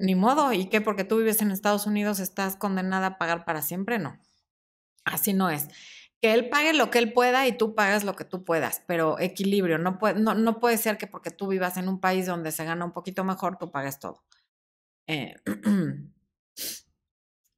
[0.00, 0.52] Ni modo.
[0.52, 0.80] ¿Y qué?
[0.80, 4.00] Porque tú vives en Estados Unidos, estás condenada a pagar para siempre.
[4.00, 4.18] No.
[5.04, 5.68] Así no es.
[6.20, 9.18] Que él pague lo que él pueda y tú pagas lo que tú puedas, pero
[9.18, 9.78] equilibrio.
[9.78, 12.64] No puede, no, no puede ser que porque tú vivas en un país donde se
[12.64, 14.24] gana un poquito mejor, tú pagues todo.
[15.06, 15.36] Eh,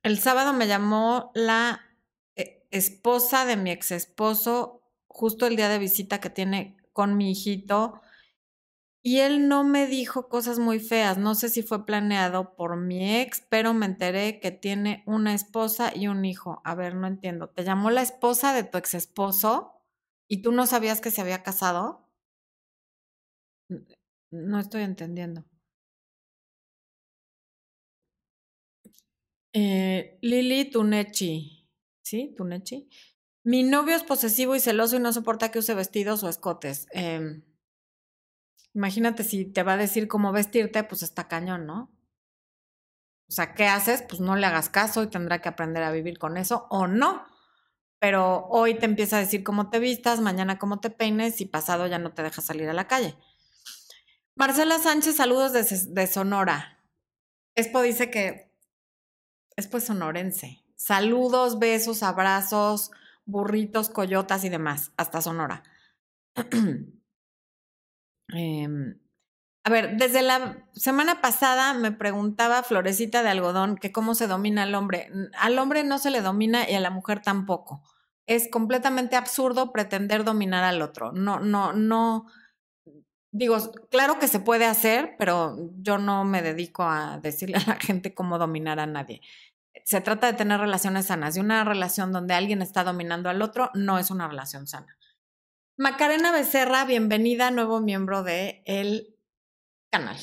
[0.03, 1.81] el sábado me llamó la
[2.71, 8.01] esposa de mi ex esposo justo el día de visita que tiene con mi hijito
[9.03, 11.17] y él no me dijo cosas muy feas.
[11.19, 15.93] No sé si fue planeado por mi ex, pero me enteré que tiene una esposa
[15.95, 16.61] y un hijo.
[16.65, 17.49] A ver, no entiendo.
[17.51, 19.73] ¿Te llamó la esposa de tu ex esposo
[20.29, 22.07] y tú no sabías que se había casado?
[24.33, 25.45] No estoy entendiendo.
[29.53, 31.69] Eh, Lili Tunechi.
[32.03, 32.35] ¿sí?
[32.37, 32.89] Tunechi.
[33.45, 36.87] Mi novio es posesivo y celoso y no soporta que use vestidos o escotes.
[36.93, 37.43] Em,
[38.75, 41.91] imagínate si te va a decir cómo vestirte, pues está cañón, ¿no?
[43.29, 44.03] O sea, ¿qué haces?
[44.03, 47.25] Pues no le hagas caso y tendrá que aprender a vivir con eso o no.
[48.01, 51.87] Pero hoy te empieza a decir cómo te vistas, mañana cómo te peines y pasado
[51.87, 53.17] ya no te deja salir a la calle.
[54.35, 56.79] Marcela Sánchez, saludos de, Sonora.
[57.55, 58.53] Espo dice que
[59.55, 60.65] es pues sonorense.
[60.77, 62.91] Saludos, besos, abrazos,
[63.27, 65.63] burritos, coyotas y demás, hasta Sonora.
[68.33, 68.99] Em,
[69.65, 74.63] a ver, desde la semana pasada me preguntaba Florecita de Algodón que cómo se domina
[74.65, 75.11] al hombre.
[75.39, 77.83] Al hombre no se le domina y a la mujer tampoco.
[78.27, 81.13] Es completamente absurdo pretender dominar al otro.
[81.13, 82.27] No, no, no.
[83.33, 83.59] Digo,
[83.91, 88.15] claro que se puede hacer, pero yo no me dedico a decirle a la gente
[88.15, 89.21] cómo dominar a nadie
[89.85, 93.71] se trata de tener relaciones sanas y una relación donde alguien está dominando al otro
[93.75, 94.97] no es una relación sana.
[95.81, 99.17] Macarena Becerra, bienvenida, nuevo miembro del el
[99.91, 100.19] canal.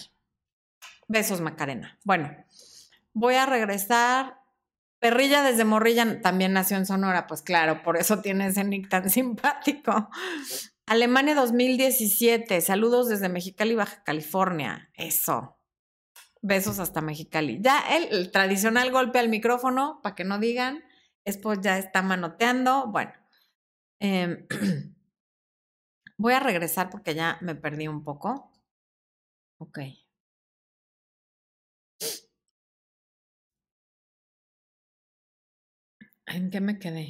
[1.08, 1.98] Besos, Macarena.
[2.04, 2.30] Bueno,
[3.14, 4.38] voy a regresar.
[5.00, 9.10] Perrilla desde Morrilla también nació en Sonora, pues claro, por eso tiene ese nick tan
[9.10, 10.12] simpático.
[10.86, 14.92] Alemania 2017, saludos desde Mexicali, Baja California.
[14.94, 15.58] Eso.
[16.44, 17.58] Besos hasta Mexicali.
[17.62, 20.84] Ya el, tradicional golpe al micrófono, para que no digan,
[21.26, 22.92] después ya está manoteando.
[22.92, 23.12] Bueno,
[24.00, 24.46] em,
[26.18, 28.52] voy a regresar porque ya me perdí un poco.
[29.60, 29.78] Ok.
[36.36, 37.06] ¿En qué me quedé?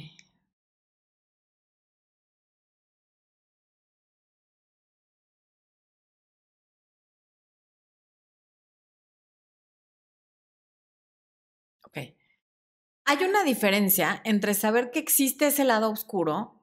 [13.06, 16.57] Hay una diferencia entre saber que existe ese lado oscuro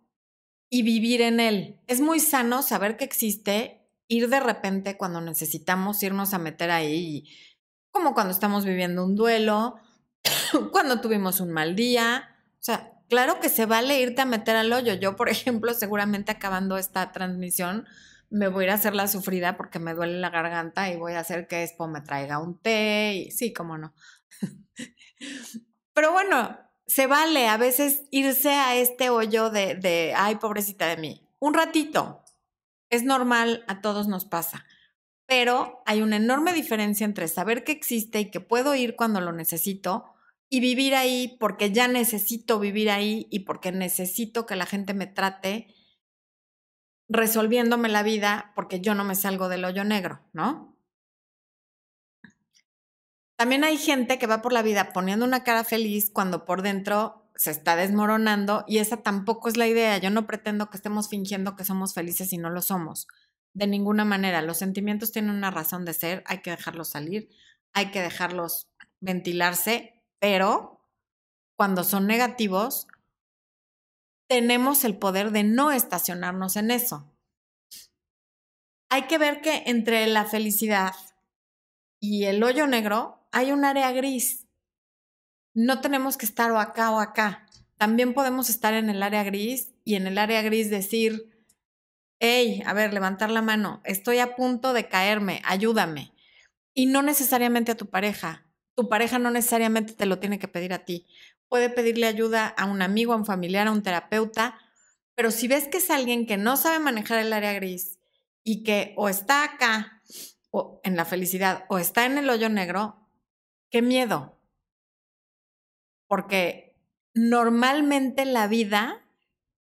[0.69, 1.80] y vivir en él.
[1.88, 7.30] Es muy sano saber que existe, ir de repente cuando necesitamos irnos a meter ahí,
[7.91, 9.75] como cuando estamos viviendo un duelo,
[10.71, 12.36] cuando tuvimos un mal día.
[12.54, 14.93] O sea, claro que se vale irte a meter al hoyo.
[14.93, 17.86] Yo, por ejemplo, seguramente acabando esta transmisión,
[18.30, 21.13] me voy a ir a hacer la sufrida porque me duele la garganta y voy
[21.13, 23.93] a hacer que Expo me traiga un té y sí, cómo no.
[25.93, 30.97] Pero bueno, se vale a veces irse a este hoyo de, de, ay, pobrecita de
[30.97, 31.27] mí.
[31.39, 32.23] Un ratito.
[32.89, 34.65] Es normal, a todos nos pasa.
[35.25, 39.31] Pero hay una enorme diferencia entre saber que existe y que puedo ir cuando lo
[39.31, 40.05] necesito
[40.49, 45.07] y vivir ahí porque ya necesito vivir ahí y porque necesito que la gente me
[45.07, 45.73] trate
[47.07, 50.74] resolviéndome la vida porque yo no me salgo del hoyo negro, ¿no?
[53.38, 57.29] También hay gente que va por la vida poniendo una cara feliz cuando por dentro
[57.36, 59.97] se está desmoronando y esa tampoco es la idea.
[59.97, 63.07] Yo no pretendo que estemos fingiendo que somos felices y no lo somos.
[63.53, 64.41] De ninguna manera.
[64.41, 67.29] Los sentimientos tienen una razón de ser, hay que dejarlos salir,
[67.73, 68.69] hay que dejarlos
[69.01, 70.81] ventilarse, pero
[71.57, 72.88] cuando son negativos,
[74.27, 77.11] tenemos el poder de no estacionarnos en eso.
[78.89, 80.93] Hay que ver que entre la felicidad
[81.99, 84.47] y el hoyo negro hay un área gris.
[85.53, 87.45] No tenemos que estar o acá o acá.
[87.77, 91.45] También podemos estar en el área gris y en el área gris decir,
[92.19, 96.13] hey, a ver, levantar la mano, estoy a punto de caerme, ayúdame.
[96.73, 98.45] Y no necesariamente a tu pareja.
[98.73, 101.05] Tu pareja no necesariamente te lo tiene que pedir a ti.
[101.49, 104.57] Puede pedirle ayuda a un amigo, a un familiar, a un terapeuta,
[105.13, 107.99] pero si ves que es alguien que no sabe manejar el área gris
[108.45, 110.01] y que o está acá
[110.51, 113.05] o en la felicidad o está en el hoyo negro,
[113.76, 114.39] qué miedo.
[116.07, 116.78] Porque
[117.13, 119.05] normalmente la vida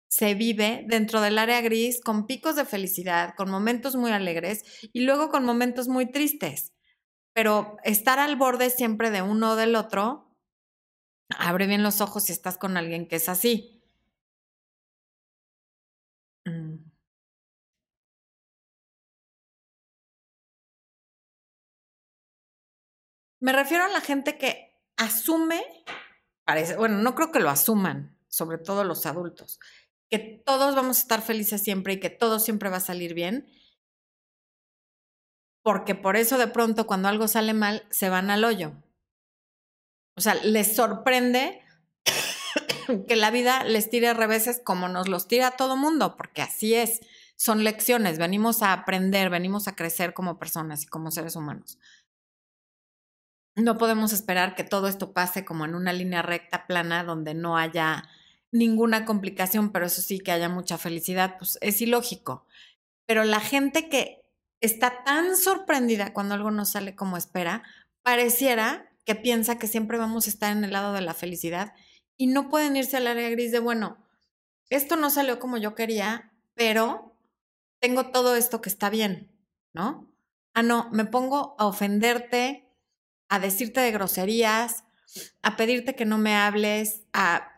[0.08, 5.00] se vive dentro del área gris con picos de felicidad, con momentos muy alegres y
[5.00, 6.74] luego con momentos muy tristes.
[7.32, 10.32] Pero estar al borde siempre de uno o del otro,
[11.36, 13.73] abre bien los ojos si estás con alguien que es así.
[23.44, 25.62] Me refiero a la gente que asume,
[26.46, 29.60] parece, bueno, no creo que lo asuman, sobre todo los adultos,
[30.08, 33.46] que todos vamos a estar felices siempre y que todo siempre va a salir bien.
[35.62, 38.82] Porque por eso de pronto cuando algo sale mal, se van al hoyo.
[40.16, 41.60] O sea, les sorprende
[43.06, 46.74] que la vida les tire reveses como nos los tira a todo mundo, porque así
[46.74, 47.00] es.
[47.36, 51.78] Son lecciones, venimos a aprender, venimos a crecer como personas y como seres humanos.
[53.56, 57.56] No podemos esperar que todo esto pase como en una línea recta, plana, donde no
[57.56, 58.08] haya
[58.50, 62.46] ninguna complicación, pero eso sí, que haya mucha felicidad, pues es ilógico.
[63.06, 64.24] Pero la gente que
[64.60, 67.62] está tan sorprendida cuando algo no sale como espera,
[68.02, 71.74] pareciera que piensa que siempre vamos a estar en el lado de la felicidad
[72.16, 73.98] y no pueden irse al área gris de, bueno,
[74.70, 77.16] esto no salió como yo quería, pero
[77.80, 79.30] tengo todo esto que está bien,
[79.74, 80.10] ¿no?
[80.54, 82.63] Ah, no, me pongo a ofenderte,
[83.28, 84.84] a decirte de groserías,
[85.42, 87.54] a pedirte que no me hables, a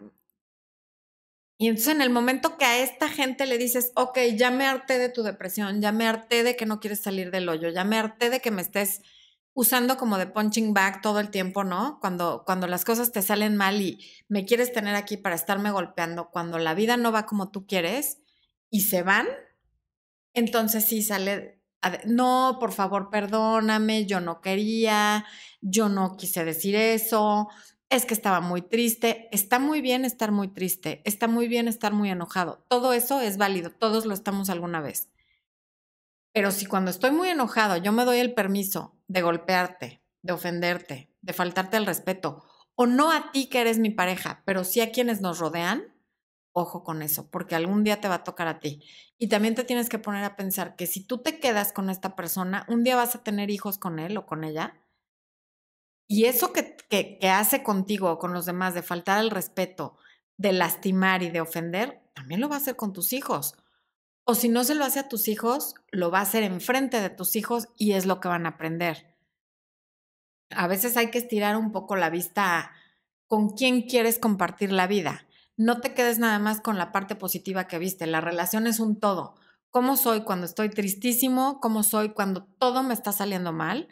[1.58, 4.98] y entonces en el momento que a esta gente le dices, ok, ya me harté
[4.98, 7.96] de tu depresión, ya me harté de que no quieres salir del hoyo, ya me
[7.96, 9.00] harté de que me estés
[9.54, 11.98] usando como de punching bag todo el tiempo, ¿no?
[11.98, 16.28] Cuando, cuando las cosas te salen mal y me quieres tener aquí para estarme golpeando,
[16.30, 18.18] cuando la vida no va como tú quieres
[18.68, 19.26] y se van,
[20.34, 21.55] entonces sí sale,
[22.06, 25.24] no, por favor, perdóname, yo no quería,
[25.60, 27.48] yo no quise decir eso,
[27.88, 31.92] es que estaba muy triste, está muy bien estar muy triste, está muy bien estar
[31.92, 35.10] muy enojado, todo eso es válido, todos lo estamos alguna vez.
[36.32, 41.10] Pero si cuando estoy muy enojado yo me doy el permiso de golpearte, de ofenderte,
[41.22, 44.92] de faltarte el respeto, o no a ti que eres mi pareja, pero sí a
[44.92, 45.95] quienes nos rodean,
[46.56, 48.82] ojo con eso, porque algún día te va a tocar a ti.
[49.18, 52.16] Y también te tienes que poner a pensar que si tú te quedas con esta
[52.16, 54.80] persona, un día vas a tener hijos con él o con ella,
[56.08, 59.98] y eso que, que, hace contigo o con los demás de faltar el respeto,
[60.38, 63.56] de lastimar y de ofender, también lo va a hacer con tus hijos.
[64.24, 67.10] O si no se lo hace a tus hijos, lo va a hacer enfrente de
[67.10, 69.14] tus hijos y es lo que van a aprender.
[70.50, 72.72] A veces hay que estirar un poco la vista
[73.26, 75.25] con quién quieres compartir la vida.
[75.56, 78.06] No te quedes nada más con la parte positiva que viste.
[78.06, 79.34] La relación es un todo.
[79.70, 81.60] ¿Cómo soy cuando estoy tristísimo?
[81.60, 83.88] ¿Cómo soy cuando todo me está saliendo mal?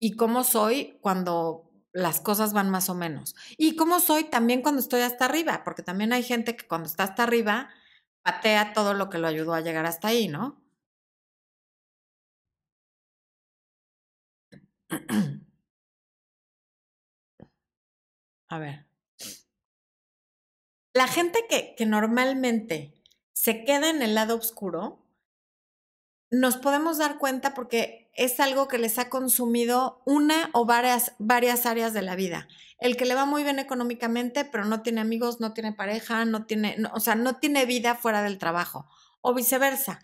[0.00, 3.34] y cómo soy cuando las cosas van más o menos.
[3.56, 7.04] Y cómo soy también cuando estoy hasta arriba, porque también hay gente que cuando está
[7.04, 7.68] hasta arriba
[8.22, 10.62] patea todo lo que lo ayudó a llegar hasta ahí, ¿no?
[18.50, 18.87] A ver.
[20.92, 22.94] La gente que, normalmente
[23.32, 25.04] se queda en el lado oscuro,
[26.30, 31.66] nos podemos dar cuenta porque es algo que les ha consumido una o varias, varias
[31.66, 32.48] áreas de la vida.
[32.80, 36.46] El que le va muy bien económicamente, pero no tiene amigos, no tiene pareja, no
[36.46, 38.86] tiene, o sea, no tiene vida fuera del trabajo.
[39.20, 40.00] O viceversa.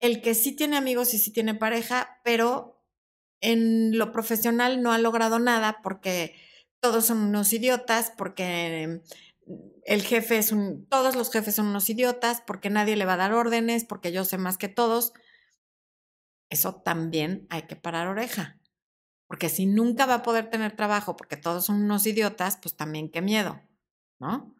[0.00, 2.82] El que sí tiene amigos y sí tiene pareja, pero
[3.40, 6.34] en lo profesional no ha logrado nada porque
[6.80, 9.02] todos son unos idiotas, porque
[9.84, 13.18] el jefe es un, todos los jefes son unos idiotas, porque nadie le va a
[13.18, 15.12] dar órdenes, porque yo sé más que todos
[16.50, 18.58] eso también hay que parar oreja.
[19.26, 23.10] Porque si nunca va a poder tener trabajo porque todos son unos idiotas, pues también
[23.10, 23.60] qué miedo,
[24.18, 24.54] ¿no?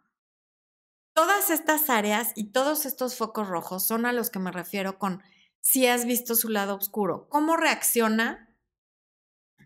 [1.14, 5.22] Todas estas áreas y todos estos focos rojos son a los que me refiero con
[5.60, 7.28] si has visto su lado oscuro.
[7.30, 8.54] ¿Cómo reacciona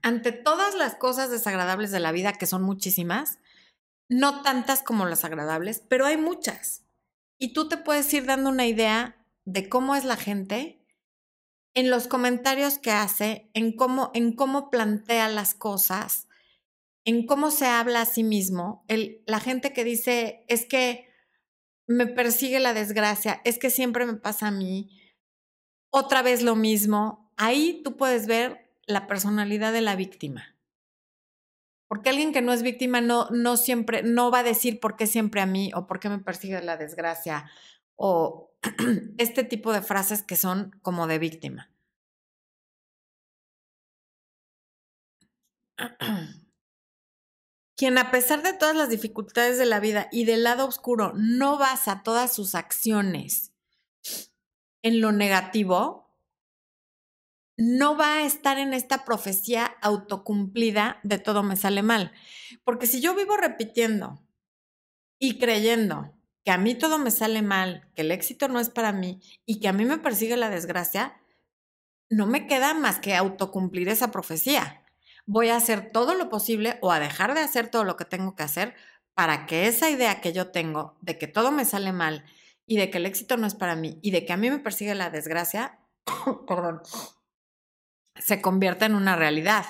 [0.03, 3.39] ante todas las cosas desagradables de la vida, que son muchísimas?
[4.13, 6.85] No tantas como las agradables, pero hay muchas.
[7.39, 10.85] Y tú te puedes ir dando una idea de cómo es la gente
[11.73, 16.29] en los comentarios que hace, en cómo, en cómo plantea las cosas,
[17.07, 18.85] en cómo se habla a sí mismo.
[19.27, 21.09] La gente que dice, es que
[21.87, 25.01] me persigue la desgracia, es que siempre me pasa a mí,
[25.91, 27.33] otra vez lo mismo.
[27.39, 30.52] Ahí tú puedes ver la personalidad de la víctima.
[31.93, 35.07] Porque alguien que no es víctima no, no siempre, no va a decir por qué
[35.07, 37.51] siempre a mí o por qué me persigue la desgracia
[37.97, 38.51] o
[39.19, 41.71] este tipo de frases que son como de víctima.
[47.77, 51.59] Quien a pesar de todas las dificultades de la vida y del lado oscuro no
[51.59, 53.53] basa todas sus acciones
[54.81, 56.02] en lo negativo,
[57.57, 62.13] no va a estar en esta profecía autocumplida de todo me sale mal.
[62.65, 64.23] Porque si yo vivo repitiendo
[65.19, 68.93] y creyendo que a mí todo me sale mal, que el éxito no es para
[68.93, 71.21] mí y que a mí me persigue la desgracia,
[72.09, 74.85] no me queda más que autocumplir esa profecía.
[75.25, 78.35] Voy a hacer todo lo posible o a dejar de hacer todo lo que tengo
[78.35, 78.75] que hacer
[79.15, 82.25] para que esa idea que yo tengo de que todo me sale mal
[82.67, 84.59] y de que el éxito no es para mí y de que a mí me
[84.59, 85.79] persigue la desgracia,
[86.49, 86.83] perdón,
[88.17, 89.65] se convierta en una realidad.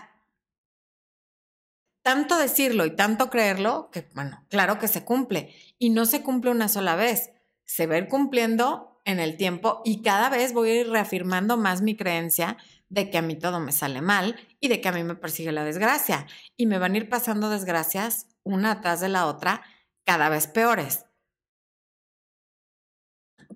[2.02, 6.50] Tanto decirlo y tanto creerlo que, bueno, claro que se cumple y no se cumple
[6.50, 7.30] una sola vez,
[7.64, 11.56] se va a ir cumpliendo en el tiempo y cada vez voy a ir reafirmando
[11.56, 12.56] más mi creencia
[12.88, 15.52] de que a mí todo me sale mal y de que a mí me persigue
[15.52, 16.26] la desgracia
[16.56, 19.62] y me van a ir pasando desgracias una atrás de la otra
[20.04, 21.06] cada vez peores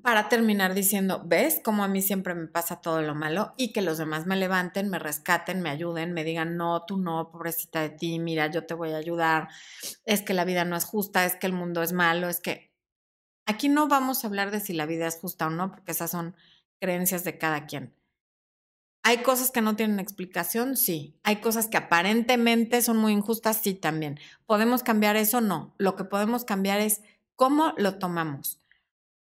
[0.03, 3.53] para terminar diciendo, ¿ves cómo a mí siempre me pasa todo lo malo?
[3.57, 7.31] Y que los demás me levanten, me rescaten, me ayuden, me digan, no, tú no,
[7.31, 9.49] pobrecita de ti, mira, yo te voy a ayudar,
[10.05, 12.73] es que la vida no es justa, es que el mundo es malo, es que
[13.47, 16.11] aquí no vamos a hablar de si la vida es justa o no, porque esas
[16.11, 16.35] son
[16.81, 17.95] creencias de cada quien.
[19.03, 20.77] ¿Hay cosas que no tienen explicación?
[20.77, 21.17] Sí.
[21.23, 23.59] ¿Hay cosas que aparentemente son muy injustas?
[23.63, 24.19] Sí, también.
[24.47, 25.41] ¿Podemos cambiar eso?
[25.41, 25.77] No.
[25.79, 27.03] Lo que podemos cambiar es
[27.37, 28.59] cómo lo tomamos.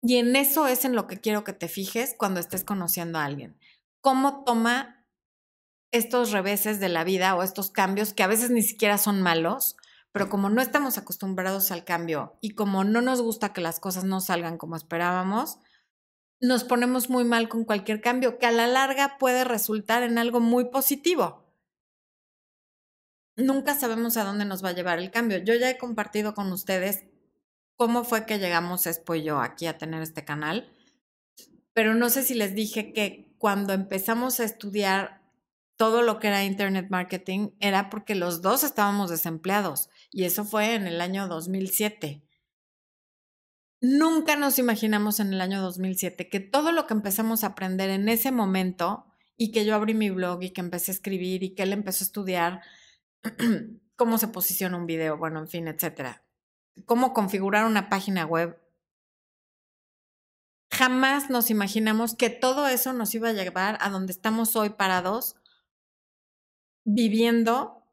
[0.06, 3.26] Y en eso es en lo que quiero que te fijes cuando estés conociendo a
[3.26, 3.58] alguien.
[4.02, 5.08] Cómo toma
[5.92, 9.78] estos reveses de la vida o estos cambios que a veces ni siquiera son malos,
[10.12, 14.04] pero como no estamos acostumbrados al cambio y como no nos gusta que las cosas
[14.04, 15.60] no salgan como esperábamos,
[16.42, 20.42] nos ponemos muy mal con cualquier cambio que a la larga puede resultar en algo
[20.42, 21.46] muy positivo.
[23.38, 25.38] Nunca sabemos a dónde nos va a llevar el cambio.
[25.38, 27.06] Yo ya he compartido con ustedes
[27.76, 30.72] cómo fue que llegamos Espo y yo aquí a tener este canal,
[31.74, 35.22] pero no sé si les dije que cuando empezamos a estudiar
[35.76, 40.76] todo lo que era Internet Marketing era porque los dos estábamos desempleados y eso fue
[40.76, 42.24] en el año 2007.
[43.82, 48.08] Nunca nos imaginamos en el año 2007 que todo lo que empezamos a aprender en
[48.08, 51.64] ese momento y que yo abrí mi blog y que empecé a escribir y que
[51.64, 52.62] él empezó a estudiar
[53.98, 56.23] cómo se posiciona un video, bueno, en fin, etcétera
[56.86, 58.60] cómo configurar una página web.
[60.72, 65.36] Jamás nos imaginamos que todo eso nos iba a llevar a donde estamos hoy parados,
[66.84, 67.84] viviendo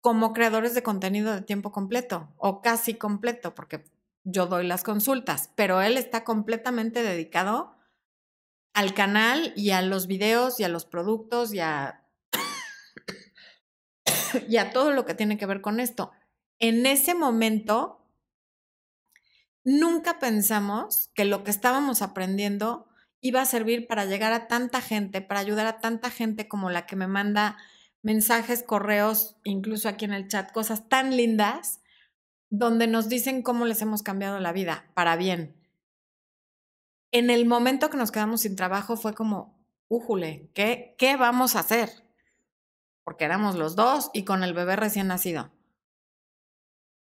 [0.00, 3.84] como creadores de contenido de tiempo completo o casi completo, porque
[4.24, 7.76] yo doy las consultas, pero él está completamente dedicado
[8.74, 12.04] al canal y a los videos y a los productos y a,
[14.48, 16.12] y a todo lo que tiene que ver con esto.
[16.58, 17.98] En ese momento
[19.68, 22.88] nunca pensamos que lo que estábamos aprendiendo
[23.20, 26.86] iba a servir para llegar a tanta gente, para ayudar a tanta gente como la
[26.86, 27.58] que me manda
[28.02, 31.80] mensajes, correos, incluso aquí en el chat, cosas tan lindas,
[32.48, 35.54] donde nos dicen cómo les hemos cambiado la vida para bien.
[37.10, 39.58] En el momento que nos quedamos sin trabajo fue como,
[39.88, 41.90] újule, ¿qué, qué vamos a hacer?
[43.04, 45.50] Porque éramos los dos y con el bebé recién nacido.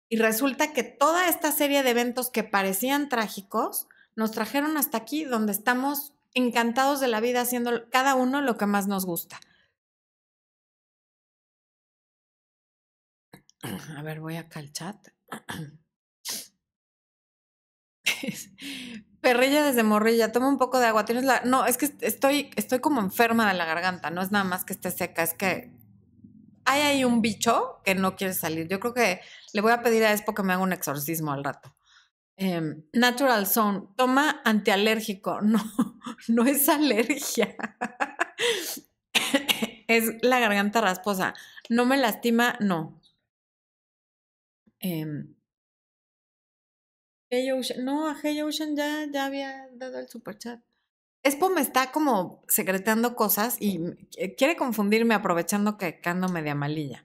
[0.09, 5.25] Y resulta que toda esta serie de eventos que parecían trágicos nos trajeron hasta aquí,
[5.25, 9.41] donde estamos encantados de la vida haciendo cada uno lo que más nos gusta.
[13.97, 15.09] A ver, voy acá al chat.
[19.21, 21.05] Perrilla desde morrilla, toma un poco de agua.
[21.05, 21.41] Tienes la.
[21.41, 24.11] No, es que estoy, estoy como enferma de la garganta.
[24.11, 25.73] No es nada más que esté seca, es que
[26.67, 28.69] hay ahí un bicho que no quiere salir.
[28.69, 29.21] Yo creo que
[29.53, 31.75] le voy a pedir a Expo que me haga un exorcismo al rato.
[32.37, 35.41] Em, Natural Zone, toma antialérgico.
[35.47, 35.63] No,
[36.29, 37.57] no es alergia.
[39.89, 41.35] es la garganta rasposa.
[41.69, 43.01] No me lastima, no.
[47.53, 50.61] Ocean, no, a Hey Ocean ya, ya había dado el superchat.
[51.27, 53.81] Expo me está como secretando cosas y
[54.39, 57.05] quiere confundirme aprovechando que ando media malilla.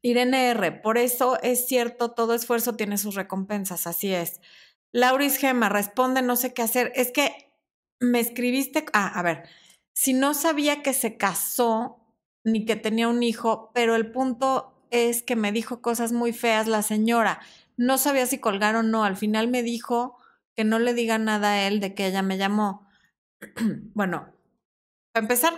[0.00, 4.40] Irene R, por eso es cierto, todo esfuerzo tiene sus recompensas, así es.
[4.92, 6.92] Lauris Gema, responde, no sé qué hacer.
[6.94, 7.52] Es que
[8.00, 9.48] me escribiste, ah, a ver,
[9.92, 11.98] si no sabía que se casó
[12.44, 16.68] ni que tenía un hijo, pero el punto es que me dijo cosas muy feas
[16.68, 17.40] la señora.
[17.76, 19.04] No sabía si colgar o no.
[19.04, 20.16] Al final me dijo
[20.56, 22.87] que no le diga nada a él de que ella me llamó.
[23.94, 24.32] bueno,
[25.12, 25.54] para empezar,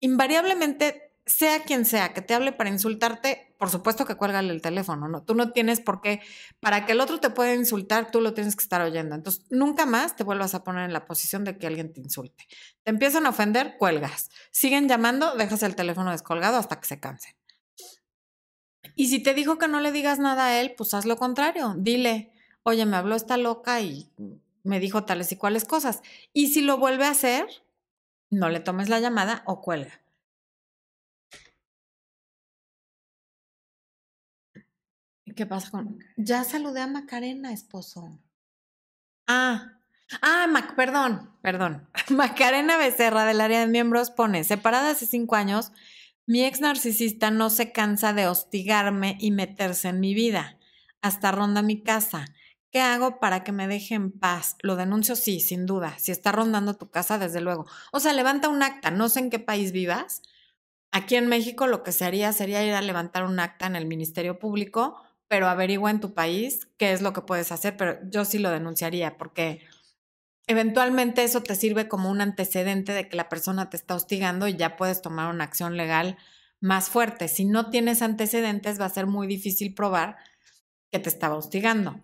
[0.00, 5.08] invariablemente sea quien sea que te hable para insultarte, por supuesto que cuélgale el teléfono,
[5.08, 5.22] ¿no?
[5.22, 6.20] Tú no tienes por qué,
[6.60, 9.14] para que el otro te pueda insultar, tú lo tienes que estar oyendo.
[9.14, 12.44] Entonces, nunca más te vuelvas a poner en la posición de que alguien te insulte.
[12.82, 14.28] Te empiezan a ofender, cuelgas.
[14.50, 17.34] Siguen llamando, dejas el teléfono descolgado hasta que se cansen.
[18.94, 21.74] Y si te dijo que no le digas nada a él, pues haz lo contrario.
[21.78, 22.32] Dile,
[22.62, 24.10] oye, me habló esta loca y
[24.64, 26.02] me dijo tales y cuales cosas.
[26.32, 27.46] Y si lo vuelve a hacer,
[28.30, 30.00] no le tomes la llamada o cuelga.
[35.36, 35.98] ¿Qué pasa con.?
[36.16, 38.18] Ya saludé a Macarena, esposo.
[39.26, 39.78] Ah,
[40.20, 41.88] ah, Mac, perdón, perdón.
[42.10, 45.72] Macarena Becerra del área de miembros pone: separada hace cinco años,
[46.26, 50.58] mi ex narcisista no se cansa de hostigarme y meterse en mi vida.
[51.00, 52.26] Hasta ronda mi casa.
[52.74, 54.56] ¿Qué hago para que me deje en paz?
[54.60, 55.96] Lo denuncio, sí, sin duda.
[55.98, 57.66] Si está rondando tu casa, desde luego.
[57.92, 58.90] O sea, levanta un acta.
[58.90, 60.22] No sé en qué país vivas.
[60.90, 63.86] Aquí en México lo que se haría sería ir a levantar un acta en el
[63.86, 68.24] Ministerio Público pero averigua en tu país qué es lo que puedes hacer, pero yo
[68.24, 69.66] sí lo denunciaría porque
[70.46, 74.56] eventualmente eso te sirve como un antecedente de que la persona te está hostigando y
[74.56, 76.18] ya puedes tomar una acción legal
[76.60, 77.26] más fuerte.
[77.26, 80.18] Si no tienes antecedentes, va a ser muy difícil probar
[80.92, 82.03] que te estaba hostigando.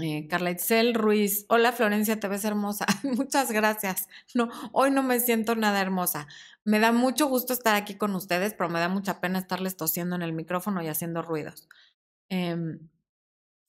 [0.00, 2.86] Eh, Carla Itzel Ruiz, hola Florencia, te ves hermosa.
[3.02, 4.08] Muchas gracias.
[4.34, 6.26] No, hoy no me siento nada hermosa.
[6.64, 10.16] Me da mucho gusto estar aquí con ustedes, pero me da mucha pena estarles tosiendo
[10.16, 11.68] en el micrófono y haciendo ruidos.
[12.28, 12.78] Eh,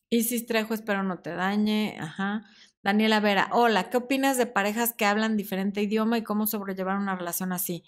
[0.09, 1.97] Isis Trejo, espero no te dañe.
[1.99, 2.45] Ajá.
[2.83, 7.15] Daniela Vera, hola, ¿qué opinas de parejas que hablan diferente idioma y cómo sobrellevar una
[7.15, 7.83] relación así?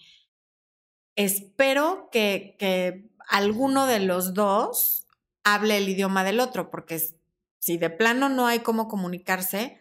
[1.15, 5.07] Espero que, que alguno de los dos
[5.43, 7.15] hable el idioma del otro, porque es
[7.59, 9.79] si de plano no hay cómo comunicarse,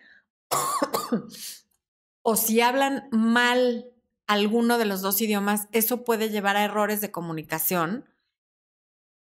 [2.22, 3.86] o si hablan mal
[4.26, 8.04] alguno de los dos idiomas, eso puede llevar a errores de comunicación,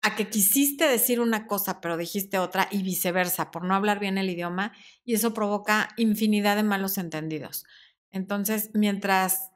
[0.03, 4.19] a que quisiste decir una cosa pero dijiste otra y viceversa por no hablar bien
[4.19, 4.73] el idioma
[5.03, 7.65] y eso provoca infinidad de malos entendidos.
[8.13, 9.51] Entonces, mientras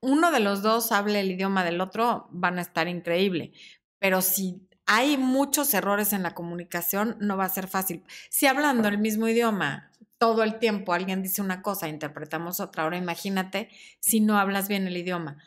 [0.00, 3.52] uno de los dos hable el idioma del otro, van a estar increíble.
[3.98, 8.04] Pero si hay muchos errores en la comunicación, no va a ser fácil.
[8.28, 12.98] Si hablando el mismo idioma todo el tiempo alguien dice una cosa, interpretamos otra, ahora
[12.98, 13.70] imagínate
[14.00, 15.38] si no hablas bien el idioma.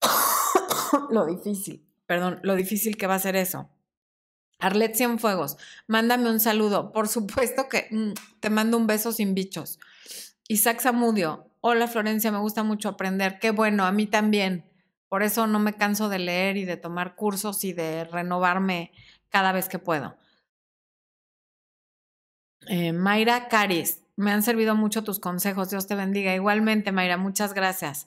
[1.10, 3.68] lo difícil, perdón, lo difícil que va a ser eso.
[4.60, 5.56] Arlet Cienfuegos,
[5.88, 6.92] mándame un saludo.
[6.92, 9.80] Por supuesto que mm, te mando un beso sin bichos.
[10.46, 13.40] Isaac Zamudio, hola Florencia, me gusta mucho aprender.
[13.40, 14.71] Qué bueno, a mí también.
[15.12, 18.92] Por eso no me canso de leer y de tomar cursos y de renovarme
[19.28, 20.16] cada vez que puedo.
[22.66, 26.34] Eh, Mayra Caris, me han servido mucho tus consejos, Dios te bendiga.
[26.34, 28.06] Igualmente, Mayra, muchas gracias.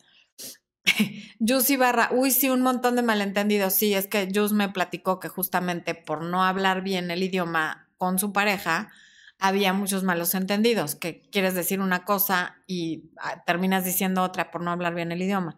[1.39, 3.75] Jus Barra, uy, sí, un montón de malentendidos.
[3.75, 8.17] Sí, es que Jus me platicó que justamente por no hablar bien el idioma con
[8.17, 8.89] su pareja,
[9.37, 14.61] había muchos malos entendidos, que quieres decir una cosa y ah, terminas diciendo otra por
[14.61, 15.55] no hablar bien el idioma.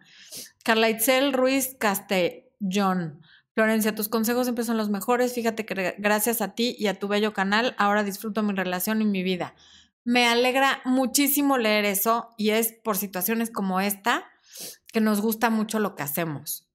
[0.64, 3.22] Carla Itzel Ruiz Castellón.
[3.54, 5.34] Florencia, tus consejos siempre son los mejores.
[5.34, 9.04] Fíjate que gracias a ti y a tu bello canal, ahora disfruto mi relación y
[9.04, 9.54] mi vida.
[10.04, 14.24] Me alegra muchísimo leer eso y es por situaciones como esta
[14.92, 16.68] que nos gusta mucho lo que hacemos.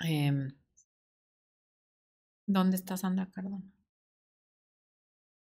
[0.00, 0.56] Em,
[2.46, 3.70] ¿Dónde está Sandra Cardona?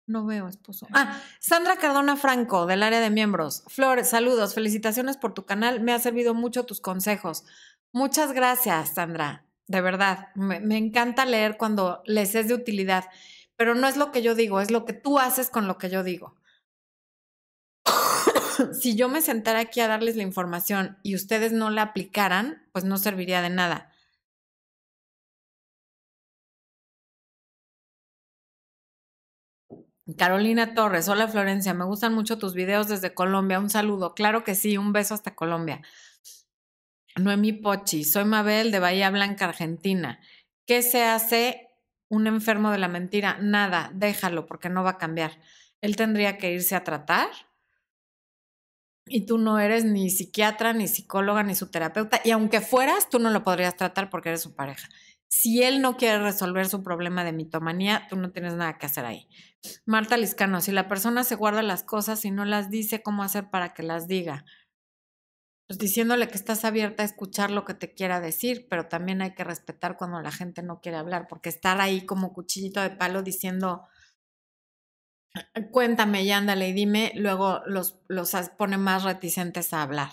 [0.07, 0.87] No veo, esposo.
[0.93, 3.63] Ah, Sandra Cardona Franco, del área de miembros.
[3.69, 5.81] Flores, saludos, felicitaciones por tu canal.
[5.81, 7.45] Me ha servido mucho tus consejos.
[7.93, 9.45] Muchas gracias, Sandra.
[9.69, 13.05] De verdad, me, me, encanta leer cuando les es de utilidad,
[13.57, 15.89] pero no es lo que yo digo, es lo que tú haces con lo que
[15.89, 16.35] yo digo.
[18.73, 22.85] si yo me sentara aquí a darles la información y ustedes no la aplicaran, pues
[22.85, 23.92] no serviría de nada.
[30.15, 34.55] Carolina Torres, hola Florencia, me gustan mucho tus videos desde Colombia, un saludo, claro que
[34.55, 35.83] sí, un beso hasta Colombia.
[37.17, 40.19] Noemi Pochi, soy Mabel de Bahía Blanca, Argentina.
[40.67, 41.69] ¿Qué se hace
[42.09, 43.39] un enfermo de la mentira?
[43.41, 45.39] Nada, déjalo porque no va a cambiar.
[45.81, 47.29] Él tendría que irse a tratar
[49.07, 52.21] y tú no eres ni psiquiatra, ni psicóloga, ni su terapeuta.
[52.25, 54.89] Y aunque fueras, tú no lo podrías tratar porque eres su pareja.
[55.35, 59.07] Si él no quiere resolver su problema de mitomanía, tú no tienes nada que hacer
[59.07, 59.29] ahí.
[59.87, 63.49] Marta Liscano, si la persona se guarda las cosas y no las dice, ¿cómo hacer
[63.49, 64.45] para que las diga?
[65.67, 69.35] Pues diciéndole que estás abierta a escuchar lo que te quiera decir, pero también hay
[69.35, 73.23] que respetar cuando la gente no quiere hablar, porque estar ahí como cuchillito de palo
[73.23, 73.89] diciendo,
[75.71, 80.11] cuéntame y ándale y dime, luego los, los pone más reticentes a hablar.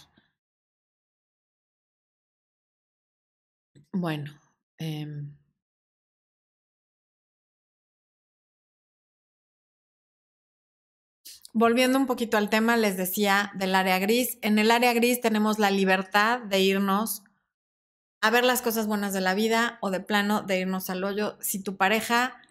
[3.92, 4.39] Bueno,
[4.80, 5.36] Em,
[11.54, 14.38] volviendo un poquito al tema, les decía del área gris.
[14.42, 17.24] En el área gris tenemos la libertad de irnos
[18.22, 21.38] a ver las cosas buenas de la vida o de plano de irnos al hoyo.
[21.42, 22.42] Si tu pareja,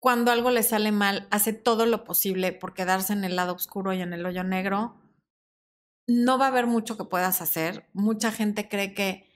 [0.00, 3.92] cuando algo le sale mal, hace todo lo posible por quedarse en el lado oscuro
[3.92, 4.96] y en el hoyo negro,
[6.06, 7.88] no va a haber mucho que puedas hacer.
[7.92, 9.29] Mucha gente cree que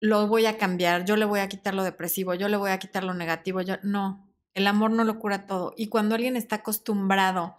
[0.00, 2.78] lo voy a cambiar, yo le voy a quitar lo depresivo, yo le voy a
[2.78, 5.74] quitar lo negativo, yo no, el amor no lo cura todo.
[5.76, 7.56] Y cuando alguien está acostumbrado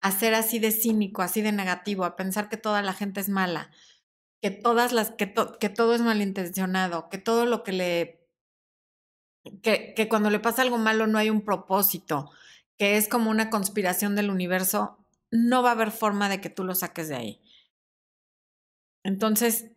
[0.00, 3.28] a ser así de cínico, así de negativo, a pensar que toda la gente es
[3.28, 3.70] mala,
[4.40, 8.28] que todas las, que, que todo es malintencionado, que todo lo que le,
[9.62, 12.30] que, que cuando le pasa algo malo no hay un propósito,
[12.78, 14.98] que es como una conspiración del universo,
[15.30, 17.42] no va a haber forma de que tú lo saques de ahí.
[19.04, 19.71] Entonces,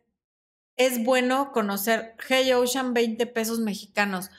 [0.78, 4.30] es bueno conocer Hey Ocean 20 pesos mexicanos.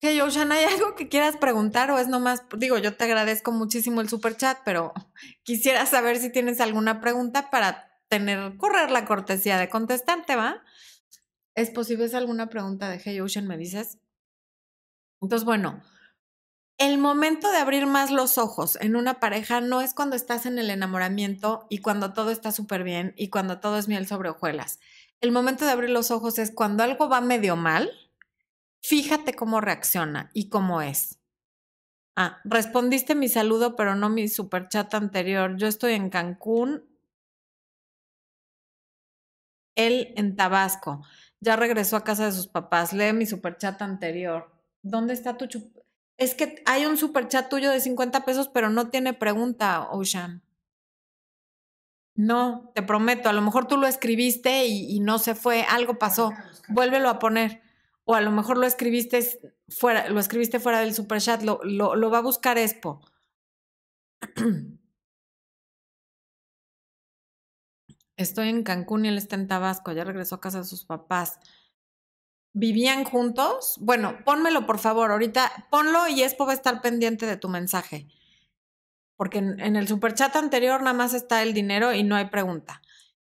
[0.00, 4.00] Hey Ocean, ¿hay algo que quieras preguntar o es nomás, digo, yo te agradezco muchísimo
[4.00, 4.92] el super chat, pero
[5.42, 10.62] quisiera saber si tienes alguna pregunta para tener, correr la cortesía de contestarte, ¿va?
[11.54, 13.98] ¿Es posible es alguna pregunta de Hey Ocean, me dices?
[15.20, 15.82] Entonces, bueno,
[16.78, 20.58] el momento de abrir más los ojos en una pareja no es cuando estás en
[20.58, 24.80] el enamoramiento y cuando todo está súper bien y cuando todo es miel sobre hojuelas
[25.20, 27.90] el momento de abrir los ojos es cuando algo va medio mal,
[28.82, 31.18] fíjate cómo reacciona y cómo es.
[32.16, 35.56] Ah, respondiste mi saludo, pero no mi superchat anterior.
[35.56, 36.84] Yo estoy en Cancún,
[39.76, 41.02] él en Tabasco.
[41.40, 42.92] Ya regresó a casa de sus papás.
[42.92, 44.50] Lee mi superchat anterior.
[44.82, 45.74] ¿Dónde está tu chup
[46.18, 50.42] Es que hay un superchat tuyo de 50 pesos, pero no tiene pregunta, Ocean.
[52.20, 56.34] No, te prometo, a lo mejor tú lo escribiste y, no se fue, algo pasó,
[56.68, 57.62] vuélvelo a poner.
[58.04, 61.96] O a lo mejor lo escribiste fuera, lo escribiste fuera del super chat, lo, lo,
[61.96, 63.00] lo va a buscar Expo.
[68.18, 71.40] Estoy en Cancún y él está en Tabasco, ya regresó a casa de sus papás.
[72.52, 73.78] ¿Vivían juntos?
[73.80, 78.08] Bueno, pónmelo por favor, ahorita ponlo y Expo va a estar pendiente de tu mensaje
[79.20, 82.80] porque en, el superchat anterior nada más está el dinero y no hay pregunta.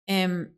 [0.08, 0.58] Em,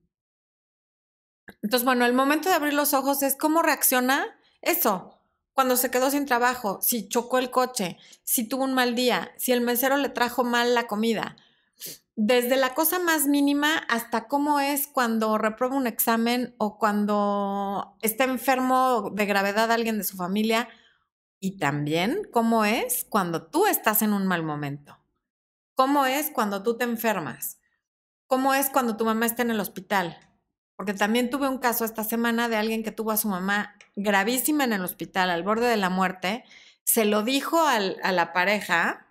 [1.62, 4.26] entonces, bueno, el momento de abrir los ojos es cómo reacciona
[4.62, 5.20] eso.
[5.52, 9.52] Cuando se quedó sin trabajo, si chocó el coche, si tuvo un mal día, si
[9.52, 11.36] el mesero le trajo mal la comida.
[12.16, 18.24] Desde la cosa más mínima hasta cómo es cuando reprueba un examen o cuando está
[18.24, 20.70] enfermo de gravedad alguien de su familia.
[21.42, 24.97] Y también cómo es cuando tú estás en un mal momento.
[25.78, 27.60] ¿Cómo es cuando tú te enfermas?
[28.26, 30.18] ¿Cómo es cuando tu mamá está en el hospital?
[30.76, 34.64] Porque también tuve un caso esta semana de alguien que tuvo a su mamá gravísima
[34.64, 36.44] en el hospital, al borde de la muerte.
[36.84, 39.08] Se lo dijo al, a la pareja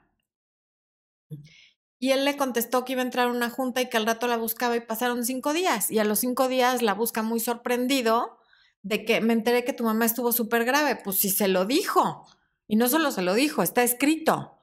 [2.00, 4.26] y él le contestó que iba a entrar a una junta y que al rato
[4.26, 5.92] la buscaba y pasaron cinco días.
[5.92, 8.40] Y a los cinco días la busca muy sorprendido
[8.82, 10.96] de que me enteré que tu mamá estuvo súper grave.
[10.96, 12.26] Pues sí se lo dijo.
[12.66, 14.58] Y no solo se lo dijo, está escrito.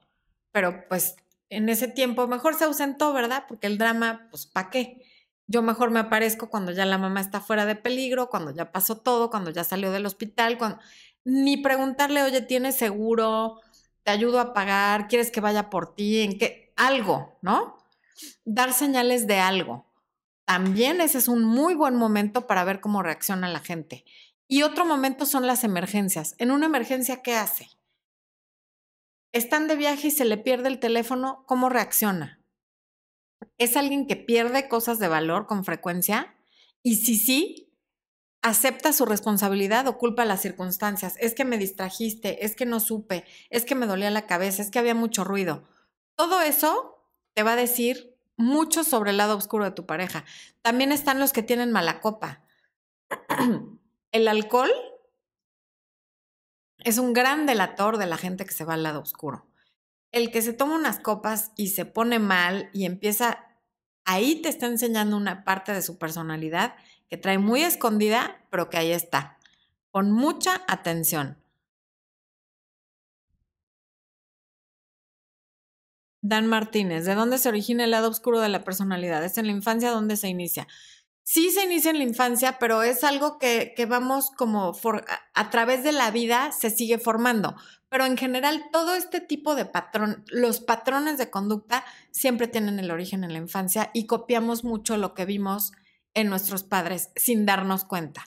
[0.51, 1.15] Pero pues
[1.55, 3.45] en ese tiempo mejor se ausentó, ¿verdad?
[3.47, 5.05] Porque el drama, pues, ¿para qué?
[5.47, 8.97] Yo mejor me aparezco cuando ya la mamá está fuera de peligro, cuando ya pasó
[8.97, 10.79] todo, cuando ya salió del hospital, cuando...
[11.25, 13.59] ni preguntarle, oye, ¿tienes seguro?
[14.03, 15.07] ¿Te ayudo a pagar?
[15.07, 16.21] ¿Quieres que vaya por ti?
[16.21, 16.73] ¿En qué?
[16.75, 17.77] Algo, ¿no?
[18.45, 19.85] Dar señales de algo.
[20.45, 24.05] También ese es un muy buen momento para ver cómo reacciona la gente.
[24.47, 26.35] Y otro momento son las emergencias.
[26.37, 27.69] En una emergencia, ¿qué hace?
[29.33, 32.39] Están de viaje y se le pierde el teléfono, ¿cómo reacciona?
[33.57, 36.35] ¿Es alguien que pierde cosas de valor con frecuencia?
[36.83, 37.73] Y si sí,
[38.41, 41.15] acepta su responsabilidad o culpa las circunstancias.
[41.19, 44.69] Es que me distrajiste, es que no supe, es que me dolía la cabeza, es
[44.69, 45.67] que había mucho ruido.
[46.15, 50.25] Todo eso te va a decir mucho sobre el lado oscuro de tu pareja.
[50.61, 52.43] También están los que tienen mala copa.
[54.11, 54.71] el alcohol
[56.83, 59.47] es un gran delator de la gente que se va al lado oscuro.
[60.11, 63.45] El que se toma unas copas y se pone mal y empieza,
[64.05, 66.75] ahí te está enseñando una parte de su personalidad
[67.09, 69.37] que trae muy escondida, pero que ahí está.
[69.91, 71.37] Pon mucha atención.
[76.21, 79.23] Dan Martínez, ¿de dónde se origina el lado oscuro de la personalidad?
[79.25, 80.67] ¿Es en la infancia donde se inicia?
[81.25, 84.73] Sí se inicia en la infancia, pero es algo que, vamos como
[85.33, 87.55] a través de la vida se sigue formando.
[87.87, 92.91] Pero en general, todo este tipo de patrón, los patrones de conducta siempre tienen el
[92.91, 95.71] origen en la infancia y copiamos mucho lo que vimos
[96.13, 98.25] en nuestros padres sin darnos cuenta.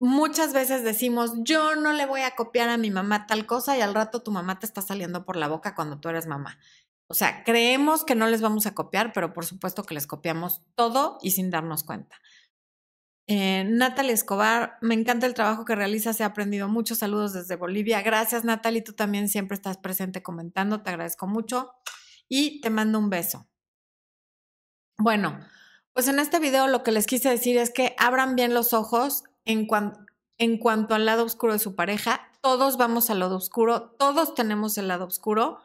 [0.00, 3.80] Muchas veces decimos, yo no le voy a copiar a mi mamá tal cosa y
[3.80, 6.58] al rato tu mamá te está saliendo por la boca cuando tú eres mamá.
[7.14, 10.62] O sea, creemos que no les vamos a copiar, pero por supuesto que les copiamos
[10.74, 12.16] todo y sin darnos cuenta.
[13.28, 18.02] Eh, Natalie Escobar, me encanta el trabajo que realizas, he aprendido muchos saludos desde Bolivia.
[18.02, 21.70] Gracias Natalie, tú también siempre estás presente comentando, te agradezco mucho
[22.28, 23.46] y te mando un beso.
[24.98, 25.38] Bueno,
[25.92, 29.22] pues en este video lo que les quise decir es que abran bien los ojos
[29.44, 29.68] en,
[30.38, 32.32] en cuanto al lado oscuro de su pareja.
[32.40, 35.60] Todos vamos al lado oscuro, todos tenemos el lado oscuro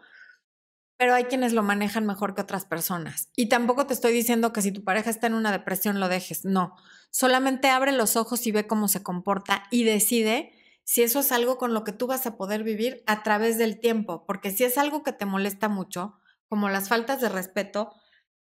[1.00, 3.30] pero hay quienes lo manejan mejor que otras personas.
[3.38, 6.44] Y tampoco te estoy diciendo que si tu pareja está en una depresión lo dejes,
[6.44, 6.76] no.
[7.10, 10.52] Solamente abre los ojos y ve cómo se comporta y decide
[10.84, 13.80] si eso es algo con lo que tú vas a poder vivir a través del
[13.80, 16.20] tiempo, porque si es algo que te molesta mucho,
[16.50, 17.94] como las faltas de respeto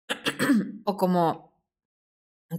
[0.84, 1.62] o como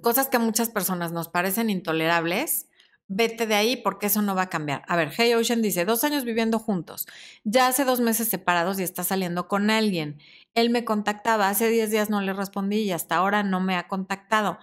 [0.01, 2.68] cosas que a muchas personas nos parecen intolerables,
[3.09, 4.83] vete de ahí porque eso no va a cambiar.
[4.87, 7.07] A ver, Hey Ocean dice, dos años viviendo juntos,
[7.43, 10.21] ya hace dos meses separados y está saliendo con alguien.
[10.55, 13.89] Él me contactaba, hace diez días no le respondí y hasta ahora no me ha
[13.89, 14.59] contactado.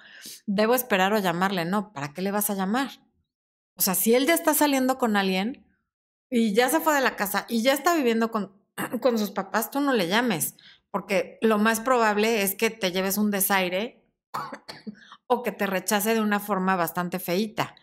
[0.46, 2.90] Debo esperar o llamarle, no, ¿para qué le vas a llamar?
[3.78, 5.66] O sea, si él ya está saliendo con alguien
[6.30, 8.54] y ya se fue de la casa y ya está viviendo con,
[9.02, 10.56] con sus papás, tú no le llames,
[10.92, 14.06] porque lo más probable es que te lleves un desaire
[15.28, 17.76] o que te rechace de una forma bastante feíta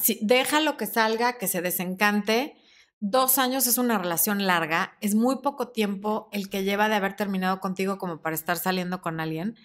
[0.00, 2.56] sí, déjalo que salga, que se desencante.
[3.00, 7.14] Dos años es una relación larga, es muy poco tiempo el que lleva de haber
[7.14, 9.56] terminado contigo como para estar saliendo con alguien.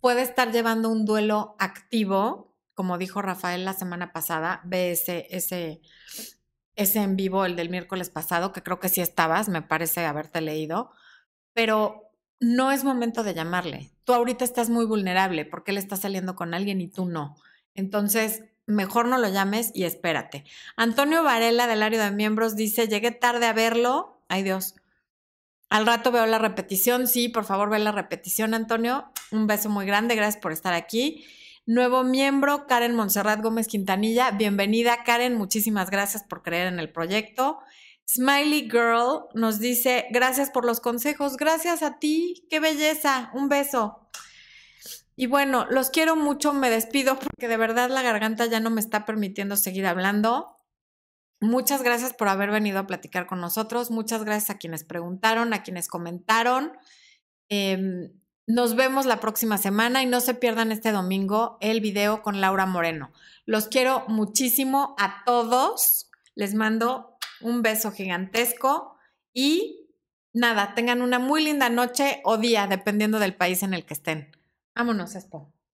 [0.00, 5.82] Puede estar llevando un duelo activo, como dijo Rafael la semana pasada, ve ese, ese
[6.76, 10.90] en vivo, el del miércoles pasado, que creo que sí estabas, me parece haberte leído,
[11.52, 12.10] pero
[12.40, 13.92] no es momento de llamarle.
[14.04, 17.36] Tú ahorita estás muy vulnerable porque él está saliendo con alguien y tú no.
[17.74, 20.44] Entonces, mejor no lo llames y espérate.
[20.76, 24.22] Antonio Varela del área de miembros dice, llegué tarde a verlo.
[24.28, 24.74] Ay Dios.
[25.70, 27.06] Al rato veo la repetición.
[27.06, 29.12] Sí, por favor, ve la repetición, Antonio.
[29.30, 30.16] Un beso muy grande.
[30.16, 31.24] Gracias por estar aquí.
[31.64, 34.32] Nuevo miembro, Karen Monserrat Gómez Quintanilla.
[34.32, 35.36] Bienvenida, Karen.
[35.36, 37.60] Muchísimas gracias por creer en el proyecto.
[38.08, 41.36] Smiley Girl nos dice, gracias por los consejos.
[41.36, 42.44] Gracias a ti.
[42.50, 43.30] Qué belleza.
[43.34, 44.08] Un beso.
[45.20, 48.80] Y bueno, los quiero mucho, me despido porque de verdad la garganta ya no me
[48.80, 50.56] está permitiendo seguir hablando.
[51.42, 53.90] Muchas gracias por haber venido a platicar con nosotros.
[53.90, 56.72] Muchas gracias a quienes preguntaron, a quienes comentaron.
[57.50, 62.40] Em, nos vemos la próxima semana y no se pierdan este domingo el video con
[62.40, 63.12] Laura Moreno.
[63.44, 66.10] Los quiero muchísimo a todos.
[66.34, 68.96] Les mando un beso gigantesco
[69.34, 69.86] y
[70.32, 74.39] nada, tengan una muy linda noche o día, dependiendo del país en el que estén.
[74.76, 75.38] Vámonos, Expo.